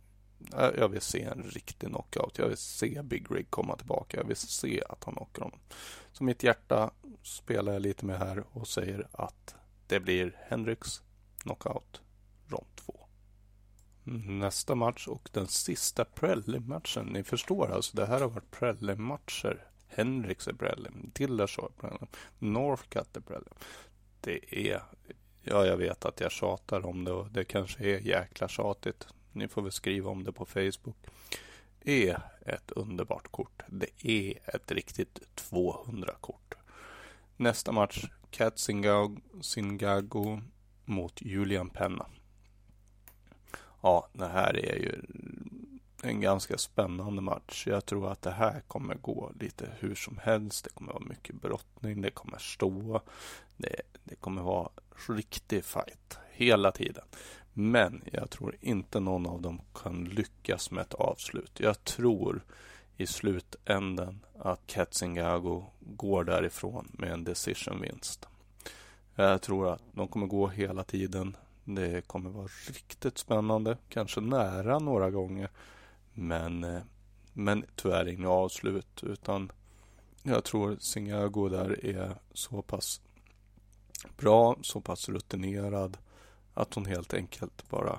Eh, 0.56 0.70
jag 0.78 0.88
vill 0.88 1.00
se 1.00 1.22
en 1.22 1.42
riktig 1.42 1.88
knockout. 1.88 2.38
Jag 2.38 2.48
vill 2.48 2.56
se 2.56 3.02
Big 3.02 3.30
Rig 3.30 3.50
komma 3.50 3.76
tillbaka. 3.76 4.16
Jag 4.16 4.24
vill 4.24 4.36
se 4.36 4.82
att 4.88 5.04
han 5.04 5.14
knockar 5.14 5.42
honom. 5.42 5.60
Så 6.12 6.24
mitt 6.24 6.42
hjärta 6.42 6.90
spelar 7.22 7.72
jag 7.72 7.82
lite 7.82 8.06
med 8.06 8.18
här 8.18 8.44
och 8.52 8.68
säger 8.68 9.06
att 9.12 9.54
det 9.86 10.00
blir 10.00 10.36
Hendrix 10.48 11.02
knockout 11.38 12.00
rond 12.48 12.66
2. 12.76 13.00
Nästa 14.24 14.74
match 14.74 15.08
och 15.08 15.28
den 15.32 15.46
sista 15.46 16.04
prelim-matchen. 16.04 17.06
Ni 17.06 17.24
förstår 17.24 17.72
alltså, 17.72 17.96
det 17.96 18.06
här 18.06 18.20
har 18.20 18.28
varit 18.28 18.50
prelim-matcher. 18.50 19.64
Hendrix 19.88 20.48
är 20.48 20.52
prelim, 20.52 21.10
Dillashaw 21.14 21.72
är 21.76 21.80
prelim, 21.80 22.08
Northcutt 22.38 23.16
är 23.16 23.20
prelim. 23.20 23.54
Det 24.20 24.68
är, 24.68 24.82
ja 25.42 25.66
jag 25.66 25.76
vet 25.76 26.04
att 26.04 26.20
jag 26.20 26.32
tjatar 26.32 26.86
om 26.86 27.04
det 27.04 27.12
och 27.12 27.30
det 27.30 27.44
kanske 27.44 27.84
är 27.84 27.98
jäkla 28.00 28.48
tjatigt. 28.48 29.06
Ni 29.36 29.48
får 29.48 29.62
väl 29.62 29.72
skriva 29.72 30.10
om 30.10 30.24
det 30.24 30.32
på 30.32 30.46
Facebook. 30.46 30.96
Det 31.82 32.08
är 32.08 32.22
ett 32.46 32.70
underbart 32.70 33.28
kort. 33.30 33.62
Det 33.66 34.06
är 34.06 34.38
ett 34.54 34.70
riktigt 34.70 35.20
200-kort. 35.50 36.54
Nästa 37.36 37.72
match, 37.72 38.04
Kat 38.30 38.58
Singago 39.40 40.40
mot 40.84 41.22
Julian 41.22 41.70
Penna. 41.70 42.06
Ja, 43.80 44.08
det 44.12 44.28
här 44.28 44.56
är 44.56 44.76
ju 44.76 45.02
en 46.02 46.20
ganska 46.20 46.58
spännande 46.58 47.22
match. 47.22 47.66
Jag 47.66 47.86
tror 47.86 48.12
att 48.12 48.22
det 48.22 48.30
här 48.30 48.60
kommer 48.60 48.94
gå 48.94 49.32
lite 49.40 49.70
hur 49.78 49.94
som 49.94 50.18
helst. 50.18 50.64
Det 50.64 50.70
kommer 50.70 50.92
vara 50.92 51.04
mycket 51.04 51.34
brottning, 51.34 52.00
det 52.00 52.10
kommer 52.10 52.38
stå. 52.38 53.00
Det, 53.56 53.82
det 54.04 54.16
kommer 54.16 54.42
vara 54.42 54.68
riktig 55.08 55.64
fight 55.64 56.18
hela 56.30 56.72
tiden. 56.72 57.04
Men 57.58 58.02
jag 58.12 58.30
tror 58.30 58.56
inte 58.60 59.00
någon 59.00 59.26
av 59.26 59.42
dem 59.42 59.60
kan 59.74 60.04
lyckas 60.04 60.70
med 60.70 60.82
ett 60.82 60.94
avslut. 60.94 61.60
Jag 61.60 61.84
tror 61.84 62.44
i 62.96 63.06
slutänden 63.06 64.20
att 64.38 64.66
Katzingago 64.66 65.64
går 65.80 66.24
därifrån 66.24 66.88
med 66.92 67.12
en 67.12 67.24
decision-vinst. 67.24 68.28
Jag 69.14 69.42
tror 69.42 69.72
att 69.72 69.82
de 69.92 70.08
kommer 70.08 70.26
gå 70.26 70.48
hela 70.48 70.84
tiden. 70.84 71.36
Det 71.64 72.06
kommer 72.06 72.30
vara 72.30 72.48
riktigt 72.68 73.18
spännande, 73.18 73.76
kanske 73.88 74.20
nära 74.20 74.78
några 74.78 75.10
gånger. 75.10 75.50
Men, 76.14 76.64
eh, 76.64 76.82
men 77.32 77.64
tyvärr 77.76 78.08
inget 78.08 78.28
avslut 78.28 79.02
utan 79.02 79.52
jag 80.22 80.44
tror 80.44 80.76
Singago 80.80 81.48
där 81.48 81.84
är 81.86 82.14
så 82.32 82.62
pass 82.62 83.00
bra, 84.16 84.56
så 84.62 84.80
pass 84.80 85.08
rutinerad 85.08 85.98
att 86.56 86.74
hon 86.74 86.86
helt 86.86 87.14
enkelt 87.14 87.68
bara 87.68 87.98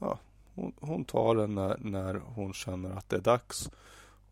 ja, 0.00 0.18
hon, 0.54 0.72
hon 0.80 1.04
tar 1.04 1.34
den 1.34 1.54
när, 1.54 1.76
när, 1.78 2.14
hon 2.14 2.52
känner 2.52 2.90
att 2.90 3.08
det 3.08 3.16
är 3.16 3.20
dags. 3.20 3.70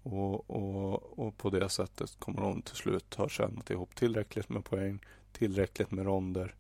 Och, 0.03 0.51
och, 0.51 1.19
och 1.19 1.37
på 1.37 1.51
det 1.51 1.69
sättet 1.69 2.17
kommer 2.19 2.43
hon 2.43 2.63
till 2.63 2.77
slut 2.77 3.15
ha 3.15 3.29
tjänat 3.29 3.71
ihop 3.71 3.95
tillräckligt 3.95 4.49
med 4.49 4.65
poäng, 4.65 4.99
tillräckligt 5.33 5.91
med 5.91 6.05
ronder 6.05 6.55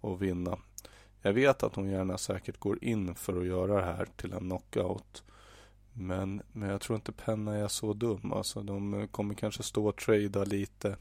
och 0.00 0.22
vinna. 0.22 0.58
Jag 1.22 1.32
vet 1.32 1.62
att 1.62 1.74
hon 1.74 1.90
gärna 1.90 2.18
säkert 2.18 2.58
går 2.58 2.84
in 2.84 3.14
för 3.14 3.40
att 3.40 3.46
göra 3.46 3.76
det 3.76 3.84
här 3.84 4.08
till 4.16 4.32
en 4.32 4.38
knockout. 4.38 5.22
Men, 5.92 6.42
men 6.52 6.68
jag 6.68 6.80
tror 6.80 6.96
inte 6.96 7.12
Penna 7.12 7.54
är 7.54 7.68
så 7.68 7.92
dum. 7.92 8.32
Alltså, 8.32 8.62
de 8.62 9.08
kommer 9.08 9.34
kanske 9.34 9.62
stå 9.62 9.86
och 9.86 9.96
trada 9.96 10.44
lite. 10.44 10.96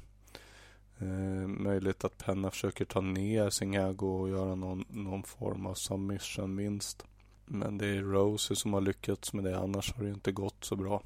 Eh, 1.03 1.47
möjligt 1.47 2.03
att 2.03 2.17
Penna 2.17 2.51
försöker 2.51 2.85
ta 2.85 3.01
ner 3.01 3.49
Singago 3.49 4.21
och 4.21 4.29
göra 4.29 4.55
någon, 4.55 4.85
någon 4.89 5.23
form 5.23 5.65
av 5.65 5.73
submission 5.73 6.57
vinst. 6.57 7.05
Men 7.45 7.77
det 7.77 7.85
är 7.85 8.01
Rose 8.01 8.55
som 8.55 8.73
har 8.73 8.81
lyckats 8.81 9.33
med 9.33 9.43
det. 9.43 9.59
Annars 9.59 9.93
har 9.93 10.03
det 10.03 10.09
inte 10.09 10.31
gått 10.31 10.63
så 10.63 10.75
bra. 10.75 11.03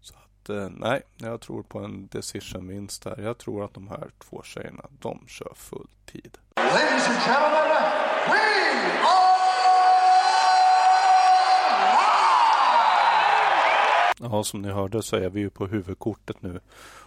Så 0.00 0.14
att 0.14 0.48
eh, 0.48 0.68
nej, 0.70 1.02
jag 1.16 1.40
tror 1.40 1.62
på 1.62 1.78
en 1.78 2.06
decision 2.06 2.68
vinst 2.68 3.02
där. 3.02 3.20
Jag 3.20 3.38
tror 3.38 3.64
att 3.64 3.74
de 3.74 3.88
här 3.88 4.10
två 4.18 4.42
tjejerna, 4.42 4.86
de 5.00 5.24
kör 5.26 5.52
full 5.54 5.88
tid. 6.06 6.38
Ladies 6.56 7.08
and 7.08 7.18
gentlemen, 7.18 7.82
we 8.28 8.40
are 9.02 9.23
Ja, 14.20 14.44
som 14.44 14.62
ni 14.62 14.68
hörde 14.68 15.02
så 15.02 15.16
är 15.16 15.30
vi 15.30 15.40
ju 15.40 15.50
på 15.50 15.66
huvudkortet 15.66 16.42
nu. 16.42 16.60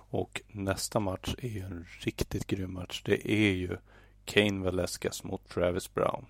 Och 0.09 0.41
nästa 0.47 0.99
match 0.99 1.35
är 1.37 1.47
ju 1.47 1.61
en 1.61 1.85
riktigt 1.99 2.47
grym 2.47 2.73
match. 2.73 3.01
Det 3.05 3.31
är 3.31 3.53
ju 3.53 3.77
Kane 4.25 4.63
Velasquez 4.63 5.23
mot 5.23 5.49
Travis 5.49 5.93
Brown. 5.93 6.25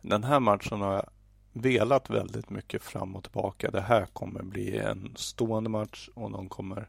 Den 0.00 0.24
här 0.24 0.40
matchen 0.40 0.80
har 0.80 0.92
jag 0.92 1.08
velat 1.52 2.10
väldigt 2.10 2.50
mycket 2.50 2.82
fram 2.82 3.16
och 3.16 3.22
tillbaka. 3.22 3.70
Det 3.70 3.80
här 3.80 4.06
kommer 4.06 4.42
bli 4.42 4.78
en 4.78 5.12
stående 5.16 5.70
match 5.70 6.08
och 6.14 6.30
de 6.30 6.48
kommer 6.48 6.88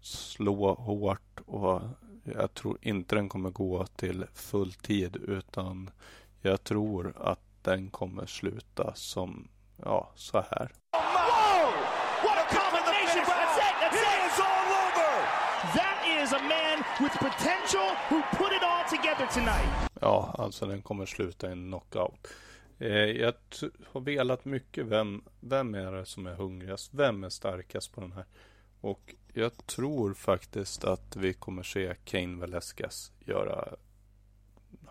slå 0.00 0.74
hårt 0.74 1.40
och 1.46 1.80
jag 2.24 2.54
tror 2.54 2.78
inte 2.82 3.14
den 3.14 3.28
kommer 3.28 3.50
gå 3.50 3.86
till 3.86 4.26
full 4.34 4.72
tid 4.72 5.16
utan 5.16 5.90
jag 6.42 6.64
tror 6.64 7.14
att 7.16 7.40
den 7.62 7.90
kommer 7.90 8.26
sluta 8.26 8.94
som, 8.94 9.48
ja, 9.76 10.10
så 10.14 10.44
här. 10.50 10.72
Ja, 20.00 20.34
alltså 20.38 20.66
den 20.66 20.82
kommer 20.82 21.06
sluta 21.06 21.48
i 21.48 21.52
en 21.52 21.66
knockout. 21.66 22.28
Eh, 22.78 22.88
jag 22.88 23.34
har 23.92 24.00
velat 24.00 24.44
mycket 24.44 24.86
vem, 24.86 25.24
vem 25.40 25.74
är 25.74 25.92
det 25.92 26.06
som 26.06 26.26
är 26.26 26.34
hungrigast? 26.34 26.94
Vem 26.94 27.24
är 27.24 27.28
starkast 27.28 27.92
på 27.92 28.00
den 28.00 28.12
här? 28.12 28.24
Och 28.80 29.14
jag 29.32 29.66
tror 29.66 30.14
faktiskt 30.14 30.84
att 30.84 31.16
vi 31.16 31.32
kommer 31.32 31.62
se 31.62 31.94
Kane 32.04 32.40
Velasquez 32.40 33.12
göra 33.20 33.68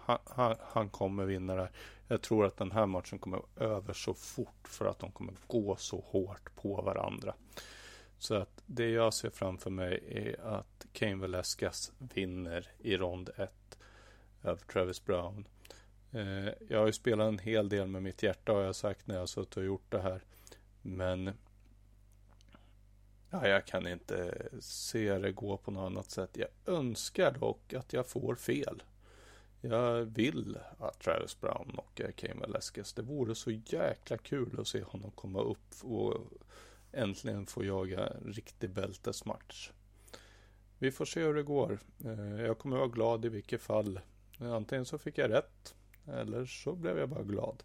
han, 0.05 0.17
han, 0.25 0.55
han, 0.73 0.89
kommer 0.89 1.25
vinna 1.25 1.55
det 1.55 1.61
här. 1.61 1.71
Jag 2.07 2.21
tror 2.21 2.45
att 2.45 2.57
den 2.57 2.71
här 2.71 2.85
matchen 2.85 3.19
kommer 3.19 3.41
över 3.55 3.93
så 3.93 4.13
fort 4.13 4.67
för 4.67 4.85
att 4.85 4.99
de 4.99 5.11
kommer 5.11 5.33
gå 5.47 5.75
så 5.75 6.03
hårt 6.07 6.55
på 6.55 6.81
varandra. 6.81 7.33
Så 8.21 8.35
att 8.35 8.63
det 8.65 8.89
jag 8.89 9.13
ser 9.13 9.29
framför 9.29 9.69
mig 9.69 10.03
är 10.07 10.41
att 10.41 10.87
Kane 10.93 11.15
Velasquez 11.15 11.91
vinner 11.97 12.71
i 12.79 12.97
rond 12.97 13.29
1 13.37 13.77
över 14.43 14.61
Travis 14.61 15.05
Brown. 15.05 15.47
Eh, 16.11 16.49
jag 16.69 16.79
har 16.79 16.85
ju 16.85 16.93
spelat 16.93 17.27
en 17.27 17.39
hel 17.39 17.69
del 17.69 17.87
med 17.87 18.03
mitt 18.03 18.23
hjärta 18.23 18.51
har 18.51 18.61
jag 18.61 18.75
sagt 18.75 19.07
när 19.07 19.15
jag 19.15 19.29
suttit 19.29 19.57
och 19.57 19.63
gjort 19.63 19.91
det 19.91 20.01
här. 20.01 20.23
Men 20.81 21.31
Ja, 23.29 23.47
jag 23.47 23.65
kan 23.65 23.87
inte 23.87 24.47
se 24.59 25.17
det 25.17 25.31
gå 25.31 25.57
på 25.57 25.71
något 25.71 25.91
annat 25.91 26.11
sätt. 26.11 26.37
Jag 26.37 26.75
önskar 26.75 27.31
dock 27.31 27.73
att 27.73 27.93
jag 27.93 28.07
får 28.07 28.35
fel. 28.35 28.83
Jag 29.61 30.05
vill 30.05 30.57
att 30.79 30.99
Travis 30.99 31.39
Brown 31.39 31.69
knockar 31.73 32.11
Cain 32.11 32.39
Velasquez. 32.39 32.93
Det 32.93 33.01
vore 33.01 33.35
så 33.35 33.51
jäkla 33.51 34.17
kul 34.17 34.59
att 34.59 34.67
se 34.67 34.81
honom 34.81 35.11
komma 35.11 35.41
upp 35.41 35.83
och 35.83 36.17
äntligen 36.93 37.45
få 37.45 37.65
jaga 37.65 38.07
en 38.07 38.33
riktig 38.33 38.69
bältesmatch. 38.69 39.71
Vi 40.77 40.91
får 40.91 41.05
se 41.05 41.23
hur 41.23 41.33
det 41.33 41.43
går. 41.43 41.79
Eh, 42.05 42.41
jag 42.41 42.57
kommer 42.57 42.77
vara 42.77 42.87
glad 42.87 43.25
i 43.25 43.29
vilket 43.29 43.61
fall. 43.61 43.99
Antingen 44.39 44.85
så 44.85 44.97
fick 44.97 45.17
jag 45.17 45.31
rätt 45.31 45.75
eller 46.07 46.45
så 46.45 46.75
blev 46.75 46.99
jag 46.99 47.09
bara 47.09 47.23
glad. 47.23 47.63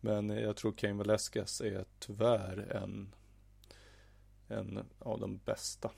Men 0.00 0.28
jag 0.30 0.56
tror 0.56 0.72
Cain 0.72 0.98
Velasquez 0.98 1.60
är 1.60 1.84
tyvärr 1.98 2.76
en 2.76 3.14
en 4.50 4.84
av 4.98 5.20
de 5.20 5.40
bästa. 5.44 5.90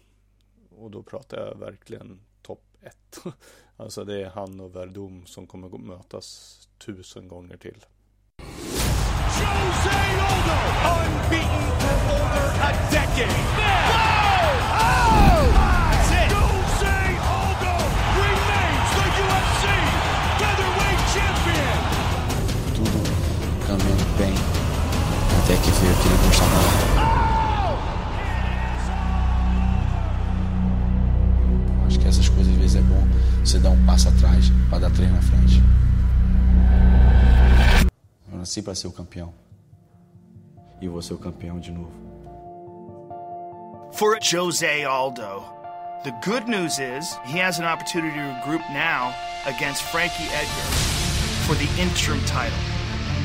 Och 0.70 0.90
då 0.90 1.02
pratar 1.02 1.46
jag 1.46 1.58
verkligen 1.58 2.20
topp 2.42 2.64
ett. 2.80 3.18
Alltså 3.76 4.04
det 4.04 4.22
är 4.22 4.30
han 4.30 4.60
och 4.60 4.76
Verdum 4.76 5.26
som 5.26 5.46
kommer 5.46 5.78
mötas 5.78 6.58
tusen 6.78 7.28
gånger 7.28 7.56
till. 7.56 7.84
Jose 9.40 9.90
Aldo, 10.20 10.91
nasci 38.52 38.62
para 38.62 38.74
ser 38.74 38.88
o 38.88 38.92
campeão. 38.92 39.32
E 40.80 40.88
vou 40.88 41.00
ser 41.00 41.14
o 41.14 41.18
campeão 41.18 41.58
de 41.58 41.70
novo. 41.70 41.92
For 43.92 44.18
Jose 44.20 44.84
Aldo, 44.84 45.42
the 46.04 46.12
good 46.24 46.48
news 46.48 46.78
is 46.78 47.16
he 47.24 47.38
has 47.38 47.58
an 47.58 47.64
opportunity 47.64 48.14
to 48.14 48.20
regroup 48.20 48.62
now 48.72 49.14
against 49.46 49.82
Frankie 49.84 50.28
Edgar 50.34 50.68
for 51.46 51.54
the 51.54 51.68
interim 51.80 52.20
title. 52.24 52.58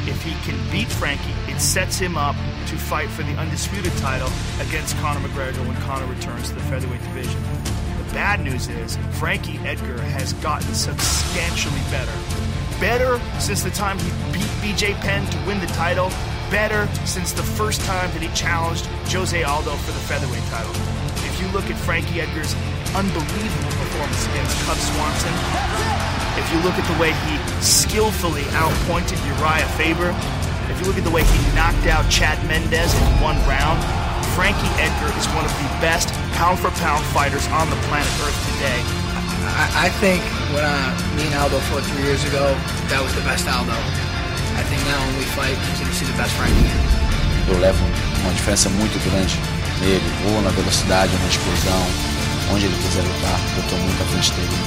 If 0.06 0.24
he 0.24 0.34
can 0.46 0.56
beat 0.72 0.88
Frankie, 0.88 1.34
it 1.52 1.60
sets 1.60 2.00
him 2.00 2.16
up 2.16 2.36
to 2.68 2.78
fight 2.78 3.10
for 3.10 3.24
the 3.24 3.36
undisputed 3.36 3.92
title 3.98 4.30
against 4.62 4.96
Conor 4.98 5.20
McGregor 5.28 5.66
when 5.68 5.76
Conor 5.82 6.06
returns 6.06 6.50
to 6.50 6.56
the 6.56 6.62
featherweight 6.62 7.02
division. 7.02 7.42
The 7.98 8.14
bad 8.14 8.42
news 8.42 8.70
is 8.70 8.98
Frankie 9.20 9.58
Edgar 9.66 10.00
has 10.00 10.32
gotten 10.34 10.74
substantially 10.74 11.82
better. 11.92 12.37
Better 12.80 13.20
since 13.40 13.64
the 13.64 13.72
time 13.72 13.98
he 13.98 14.10
beat 14.30 14.52
BJ 14.62 14.94
Penn 15.02 15.26
to 15.26 15.38
win 15.50 15.60
the 15.60 15.72
title. 15.74 16.12
Better 16.54 16.86
since 17.06 17.34
the 17.34 17.42
first 17.42 17.82
time 17.82 18.06
that 18.14 18.22
he 18.22 18.30
challenged 18.38 18.86
Jose 19.10 19.42
Aldo 19.42 19.74
for 19.82 19.92
the 19.98 20.04
featherweight 20.06 20.46
title. 20.54 20.72
If 21.26 21.42
you 21.42 21.50
look 21.58 21.66
at 21.74 21.78
Frankie 21.82 22.22
Edgar's 22.22 22.54
unbelievable 22.94 23.74
performance 23.82 24.22
against 24.30 24.54
Cub 24.70 24.78
Swanson, 24.78 25.34
if 26.38 26.46
you 26.54 26.62
look 26.62 26.78
at 26.78 26.86
the 26.86 26.98
way 27.02 27.18
he 27.26 27.42
skillfully 27.66 28.46
outpointed 28.54 29.18
Uriah 29.26 29.66
Faber, 29.74 30.14
if 30.70 30.78
you 30.78 30.86
look 30.86 31.02
at 31.02 31.04
the 31.04 31.10
way 31.10 31.26
he 31.26 31.40
knocked 31.58 31.90
out 31.90 32.06
Chad 32.14 32.38
Mendez 32.46 32.94
in 32.94 33.10
one 33.26 33.42
round, 33.50 33.82
Frankie 34.38 34.70
Edgar 34.78 35.10
is 35.18 35.26
one 35.34 35.50
of 35.50 35.54
the 35.58 35.70
best 35.82 36.14
pound 36.38 36.62
for 36.62 36.70
pound 36.78 37.02
fighters 37.10 37.50
on 37.50 37.66
the 37.74 37.80
planet 37.90 38.14
Earth 38.22 38.38
today. 38.54 39.07
I, 39.56 39.88
I 39.88 39.90
think 40.04 40.20
when 40.52 40.64
uh, 40.64 40.92
me 41.16 41.28
and 41.28 41.36
Aldo 41.40 41.60
fought 41.72 41.84
three 41.88 42.04
years 42.04 42.24
ago, 42.28 42.52
that 42.92 43.00
was 43.00 43.14
the 43.16 43.24
best 43.24 43.48
Aldo. 43.48 43.76
I 44.58 44.64
think 44.68 44.82
now 44.90 45.00
when 45.00 45.16
we 45.16 45.26
fight, 45.38 45.56
he's 45.56 45.80
going 45.80 45.92
to 45.92 45.98
see 45.98 46.08
the 46.08 46.18
best 46.18 46.34
Frankie. 46.36 46.72
Eu 47.48 47.58
levo 47.60 47.80
uma 48.22 48.34
diferença 48.34 48.70
muito 48.70 49.00
grande 49.08 49.40
nele, 49.80 50.04
ou 50.28 50.42
na 50.42 50.50
velocidade, 50.50 51.16
na 51.16 51.28
explosão, 51.30 51.84
onde 52.52 52.66
ele 52.66 52.76
quiser 52.76 53.04
lutar, 53.04 53.40
eu 53.56 53.64
estou 53.64 53.80
muito 53.80 54.02
à 54.04 54.06
frente 54.12 54.32
dele. 54.34 54.58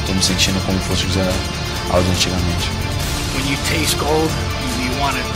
Estou 0.00 0.14
me 0.14 0.22
sentindo 0.22 0.60
como 0.64 0.78
fosse 0.80 1.04
o 1.04 1.08
José 1.08 1.28
Aldo 1.90 2.08
antigamente. 2.08 2.70
When 3.34 3.44
you 3.52 3.58
taste 3.68 3.98
gold, 3.98 4.30
you, 4.64 4.88
you 4.88 4.92
want 5.00 5.16
it 5.18 5.28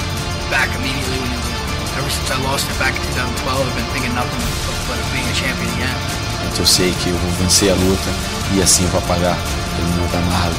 back 0.48 0.72
immediately 0.80 1.20
when 1.20 1.28
you 1.28 1.40
lose. 1.44 1.60
Ever 1.98 2.08
since 2.08 2.30
I 2.32 2.38
lost 2.48 2.64
it 2.70 2.78
back 2.78 2.96
in 2.96 3.02
2012, 3.12 3.44
I've 3.44 3.76
been 3.76 3.84
thinking 3.92 4.14
nothing 4.16 4.40
but, 4.64 4.78
but 4.88 4.96
of 4.96 5.08
being 5.12 5.28
a 5.28 5.36
champion 5.36 5.68
again. 5.76 5.98
Então 6.48 6.64
eu 6.64 6.66
sei 6.66 6.94
que 7.02 7.10
eu 7.10 7.18
vou 7.18 7.30
vencer 7.44 7.70
a 7.70 7.74
luta 7.74 8.39
e 8.52 8.62
assim 8.62 8.84
eu 8.84 8.90
vou 8.90 9.00
apagar 9.00 9.36
aquele 9.36 9.90
meu 9.94 10.04
amargo 10.18 10.58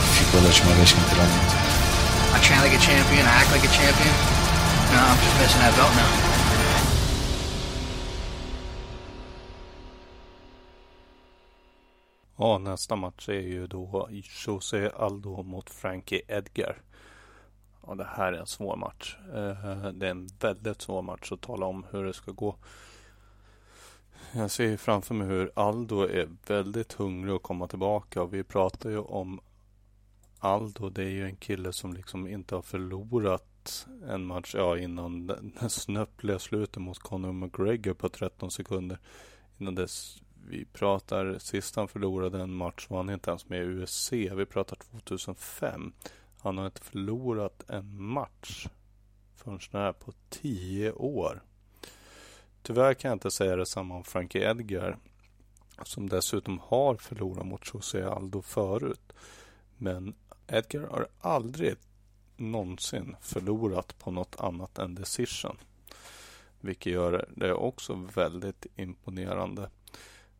que 0.00 0.24
ficou 0.24 0.40
da 0.40 0.48
última 0.48 0.72
vez 0.74 0.92
que 0.92 1.00
entrei 1.00 1.18
lá 1.18 1.24
dentro. 1.24 1.56
I 2.34 2.40
train 2.40 2.60
like 2.62 2.76
a 2.76 2.80
champion, 2.80 3.24
I 3.24 3.34
act 3.40 3.52
like 3.52 3.66
a 3.66 3.70
champion. 3.70 4.14
No, 4.92 4.98
I'm 5.00 5.18
just 5.20 5.36
missing 5.40 5.60
that 5.60 5.76
belt 5.76 5.94
now. 5.96 6.36
Ja, 12.38 12.58
nästa 12.58 12.96
match 12.96 13.28
är 13.28 13.40
ju 13.40 13.66
då 13.66 14.08
Jose 14.46 14.90
Aldo 14.96 15.42
mot 15.42 15.70
Frankie 15.70 16.20
Edgar. 16.28 16.82
Ja, 17.86 17.94
det 17.94 18.08
här 18.16 18.32
är 18.32 18.38
en 18.38 18.46
svår 18.46 18.76
match. 18.76 19.16
Eh, 19.34 19.90
det 19.92 20.06
är 20.06 20.10
en 20.10 20.28
väldigt 20.40 20.82
svår 20.82 21.02
match 21.02 21.32
att 21.32 21.40
tala 21.40 21.66
om 21.66 21.86
hur 21.90 22.04
det 22.04 22.12
ska 22.12 22.30
gå. 22.32 22.56
Jag 24.32 24.50
ser 24.50 24.76
framför 24.76 25.14
mig 25.14 25.26
hur 25.26 25.52
Aldo 25.54 26.00
är 26.00 26.28
väldigt 26.46 26.92
hungrig 26.92 27.32
att 27.32 27.42
komma 27.42 27.68
tillbaka 27.68 28.22
och 28.22 28.34
vi 28.34 28.44
pratar 28.44 28.90
ju 28.90 28.98
om 28.98 29.40
Aldo. 30.38 30.90
Det 30.90 31.02
är 31.02 31.08
ju 31.08 31.24
en 31.24 31.36
kille 31.36 31.72
som 31.72 31.92
liksom 31.92 32.26
inte 32.26 32.54
har 32.54 32.62
förlorat 32.62 33.86
en 34.08 34.24
match 34.24 34.54
ja, 34.54 34.78
innan 34.78 35.26
den 35.26 35.70
snöpliga 35.70 36.38
slutet 36.38 36.82
mot 36.82 36.98
Conor 36.98 37.32
McGregor 37.32 37.94
på 37.94 38.08
13 38.08 38.50
sekunder. 38.50 38.98
Innan 39.58 39.74
dess 39.74 40.22
vi 40.48 40.64
pratar 40.64 41.38
sist 41.38 41.76
han 41.76 41.88
förlorade 41.88 42.42
en 42.42 42.54
match 42.54 42.86
var 42.90 42.96
han 42.96 43.10
inte 43.10 43.30
ens 43.30 43.48
med 43.48 43.62
i 43.62 43.82
UFC. 43.82 44.12
Vi 44.12 44.46
pratar 44.46 44.76
2005. 44.76 45.92
Han 46.40 46.58
har 46.58 46.66
inte 46.66 46.80
förlorat 46.80 47.70
en 47.70 48.02
match 48.02 48.66
förrän 49.36 49.60
här 49.72 49.92
på 49.92 50.12
10 50.28 50.92
år. 50.92 51.42
Tyvärr 52.66 52.94
kan 52.94 53.08
jag 53.08 53.16
inte 53.16 53.30
säga 53.30 53.56
detsamma 53.56 53.96
om 53.96 54.04
Frankie 54.04 54.50
Edgar. 54.50 54.98
Som 55.84 56.08
dessutom 56.08 56.58
har 56.58 56.94
förlorat 56.94 57.46
mot 57.46 57.74
José 57.74 58.02
Aldo 58.02 58.42
förut. 58.42 59.12
Men 59.76 60.14
Edgar 60.46 60.80
har 60.80 61.08
aldrig 61.20 61.76
någonsin 62.36 63.16
förlorat 63.20 63.98
på 63.98 64.10
något 64.10 64.40
annat 64.40 64.78
än 64.78 64.94
decision. 64.94 65.56
Vilket 66.60 66.92
gör 66.92 67.28
det 67.36 67.52
också 67.52 67.94
väldigt 68.14 68.66
imponerande. 68.76 69.70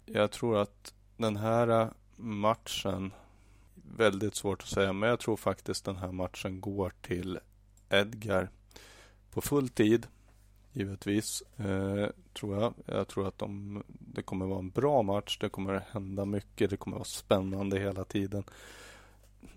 Jag 0.06 0.30
tror 0.30 0.58
att 0.58 0.94
den 1.16 1.36
här 1.36 1.90
matchen, 2.16 3.12
väldigt 3.96 4.34
svårt 4.34 4.62
att 4.62 4.68
säga, 4.68 4.92
men 4.92 5.08
jag 5.08 5.20
tror 5.20 5.36
faktiskt 5.36 5.84
den 5.84 5.96
här 5.96 6.12
matchen 6.12 6.60
går 6.60 6.92
till 7.02 7.38
Edgar 7.88 8.50
på 9.30 9.40
full 9.40 9.68
tid. 9.68 10.06
Givetvis, 10.76 11.42
eh, 11.56 12.08
tror 12.32 12.56
jag. 12.56 12.74
Jag 12.86 13.08
tror 13.08 13.28
att 13.28 13.38
de, 13.38 13.82
det 13.88 14.22
kommer 14.22 14.46
vara 14.46 14.58
en 14.58 14.70
bra 14.70 15.02
match. 15.02 15.38
Det 15.40 15.48
kommer 15.48 15.82
hända 15.90 16.24
mycket. 16.24 16.70
Det 16.70 16.76
kommer 16.76 16.96
vara 16.96 17.04
spännande 17.04 17.78
hela 17.78 18.04
tiden. 18.04 18.44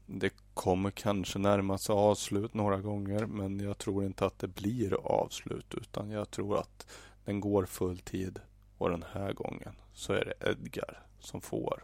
Det 0.06 0.34
kommer 0.54 0.92
kanske 0.92 1.40
närma 1.40 1.78
sig 1.78 1.94
avslut 1.94 2.54
några 2.54 2.82
gånger, 2.82 3.26
men 3.26 3.60
jag 3.60 3.78
tror 3.78 4.06
inte 4.06 4.26
att 4.26 4.40
det 4.40 4.48
blir 4.48 4.94
avslut, 4.94 5.74
utan 5.74 6.10
jag 6.10 6.32
tror 6.32 6.58
att 6.58 6.88
den 7.26 7.40
går 7.40 7.66
full 7.66 8.00
tid 8.00 8.40
och 8.78 8.90
den 8.90 9.06
här 9.12 9.34
gången 9.34 9.74
så 9.94 10.14
är 10.14 10.26
det 10.26 10.50
Edgar 10.50 11.04
som 11.20 11.42
får 11.42 11.84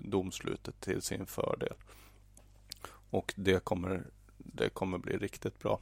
domslutet 0.00 0.80
till 0.80 1.02
sin 1.02 1.26
fördel. 1.26 1.74
Och 3.10 3.34
det 3.36 3.64
kommer, 3.64 4.06
det 4.38 4.68
kommer 4.68 4.98
bli 4.98 5.16
riktigt 5.16 5.58
bra. 5.58 5.80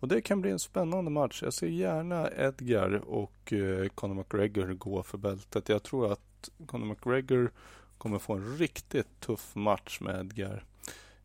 Och 0.00 0.08
det 0.08 0.20
kan 0.20 0.40
bli 0.40 0.50
en 0.50 0.58
spännande 0.58 1.10
match. 1.10 1.42
Jag 1.42 1.52
ser 1.52 1.66
gärna 1.66 2.30
Edgar 2.30 2.92
och 2.94 3.52
eh, 3.52 3.88
Conor 3.88 4.14
McGregor 4.14 4.74
gå 4.74 5.02
för 5.02 5.18
bältet. 5.18 5.68
Jag 5.68 5.82
tror 5.82 6.12
att 6.12 6.50
Conor 6.66 6.86
McGregor 6.86 7.52
kommer 7.98 8.18
få 8.18 8.32
en 8.32 8.56
riktigt 8.56 9.20
tuff 9.20 9.54
match 9.54 10.00
med 10.00 10.20
Edgar. 10.20 10.64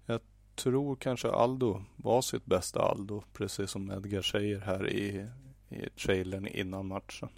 Jag 0.05 0.21
tror 0.55 0.95
kanske 0.95 1.31
Aldo 1.31 1.83
var 1.95 2.21
sitt 2.21 2.45
bästa 2.45 2.81
Aldo, 2.81 3.23
precis 3.33 3.71
som 3.71 3.91
Edgar 3.91 4.21
säger 4.21 4.59
här 4.59 4.89
i, 4.89 5.27
i 5.69 5.89
trailern 5.89 6.47
innan 6.47 6.87
matchen. 6.87 7.29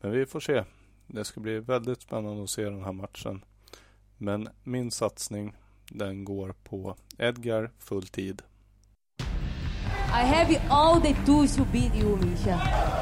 Men 0.00 0.10
vi 0.10 0.26
får 0.26 0.40
se. 0.40 0.64
Det 1.06 1.24
ska 1.24 1.40
bli 1.40 1.60
väldigt 1.60 2.02
spännande 2.02 2.42
att 2.42 2.50
se 2.50 2.64
den 2.64 2.84
här 2.84 2.92
matchen. 2.92 3.44
Men 4.18 4.48
min 4.62 4.90
satsning, 4.90 5.56
den 5.90 6.24
går 6.24 6.54
på 6.64 6.96
Edgar 7.18 7.70
fulltid. 7.78 8.42
I 10.14 10.22
have 10.22 10.70
all 10.70 11.00
the 11.00 11.12
tools 11.26 11.56
to 11.56 11.64
beat 11.64 11.92
you, 11.92 12.14
Misha. 12.14 12.54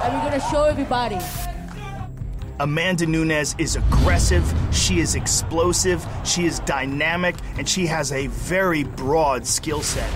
I'm 0.02 0.12
gonna 0.24 0.40
show 0.50 0.64
everybody. 0.64 1.18
Amanda 2.58 3.04
Nunes 3.04 3.54
is 3.58 3.76
aggressive, 3.76 4.50
she 4.72 4.98
is 4.98 5.14
explosive, 5.14 6.02
she 6.24 6.46
is 6.46 6.60
dynamic, 6.60 7.34
and 7.58 7.68
she 7.68 7.84
has 7.84 8.12
a 8.12 8.28
very 8.28 8.84
broad 8.84 9.46
skill 9.46 9.82
set. 9.82 10.10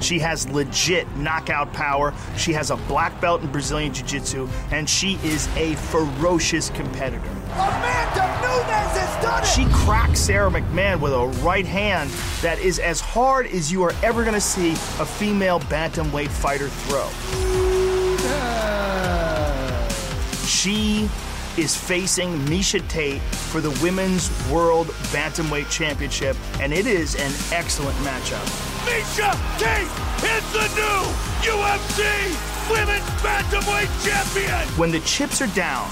She 0.00 0.18
has 0.18 0.48
legit 0.50 1.06
knockout 1.16 1.72
power. 1.72 2.14
She 2.36 2.52
has 2.52 2.70
a 2.70 2.76
black 2.76 3.20
belt 3.20 3.42
in 3.42 3.52
Brazilian 3.52 3.92
Jiu 3.92 4.04
Jitsu, 4.06 4.48
and 4.70 4.88
she 4.88 5.18
is 5.22 5.48
a 5.56 5.74
ferocious 5.76 6.70
competitor. 6.70 7.30
Amanda 7.52 8.40
Nunes 8.42 8.96
has 8.96 9.22
done 9.22 9.42
it! 9.42 9.46
She 9.46 9.66
cracks 9.84 10.20
Sarah 10.20 10.50
McMahon 10.50 11.00
with 11.00 11.12
a 11.12 11.26
right 11.42 11.66
hand 11.66 12.10
that 12.42 12.58
is 12.58 12.78
as 12.78 13.00
hard 13.00 13.46
as 13.46 13.70
you 13.70 13.82
are 13.82 13.94
ever 14.02 14.22
going 14.22 14.34
to 14.34 14.40
see 14.40 14.72
a 14.72 15.06
female 15.06 15.60
bantamweight 15.60 16.28
fighter 16.28 16.68
throw. 16.68 17.08
She 20.46 21.08
is 21.56 21.76
facing 21.76 22.42
Misha 22.48 22.80
Tate 22.80 23.20
for 23.20 23.60
the 23.60 23.70
Women's 23.82 24.30
World 24.50 24.88
Bantamweight 25.12 25.70
Championship, 25.70 26.36
and 26.60 26.72
it 26.72 26.86
is 26.86 27.14
an 27.16 27.32
excellent 27.52 27.96
matchup. 27.98 28.69
Misha 28.90 29.30
Tate 29.56 29.86
is 30.24 30.52
the 30.52 30.66
new 30.74 31.00
UFC 31.46 32.02
Women's 32.68 33.06
Bantamweight 33.22 33.88
Champion! 34.04 34.66
When 34.76 34.90
the 34.90 34.98
chips 35.00 35.40
are 35.40 35.46
down, 35.54 35.86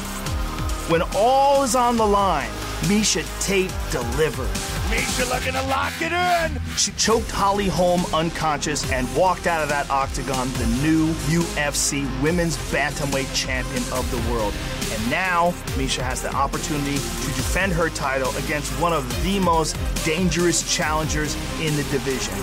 when 0.90 1.02
all 1.14 1.62
is 1.62 1.76
on 1.76 1.96
the 1.96 2.04
line, 2.04 2.50
Misha 2.88 3.22
Tate 3.38 3.72
delivered. 3.92 4.50
Misha 4.90 5.24
looking 5.26 5.52
to 5.52 5.62
lock 5.68 5.92
it 6.00 6.10
in. 6.10 6.60
She 6.76 6.90
choked 6.92 7.30
Holly 7.30 7.68
Holm 7.68 8.04
unconscious 8.12 8.90
and 8.90 9.06
walked 9.14 9.46
out 9.46 9.62
of 9.62 9.68
that 9.68 9.88
octagon 9.90 10.50
the 10.54 10.66
new 10.82 11.12
UFC 11.28 12.04
Women's 12.20 12.56
Bantamweight 12.72 13.32
Champion 13.32 13.84
of 13.92 14.10
the 14.10 14.32
world. 14.32 14.52
And 14.90 15.08
now 15.08 15.54
Misha 15.76 16.02
has 16.02 16.20
the 16.20 16.34
opportunity 16.34 16.96
to 16.96 17.26
defend 17.36 17.72
her 17.74 17.90
title 17.90 18.36
against 18.38 18.72
one 18.80 18.92
of 18.92 19.06
the 19.22 19.38
most 19.38 19.76
dangerous 20.04 20.74
challengers 20.74 21.36
in 21.60 21.76
the 21.76 21.84
division. 21.92 22.34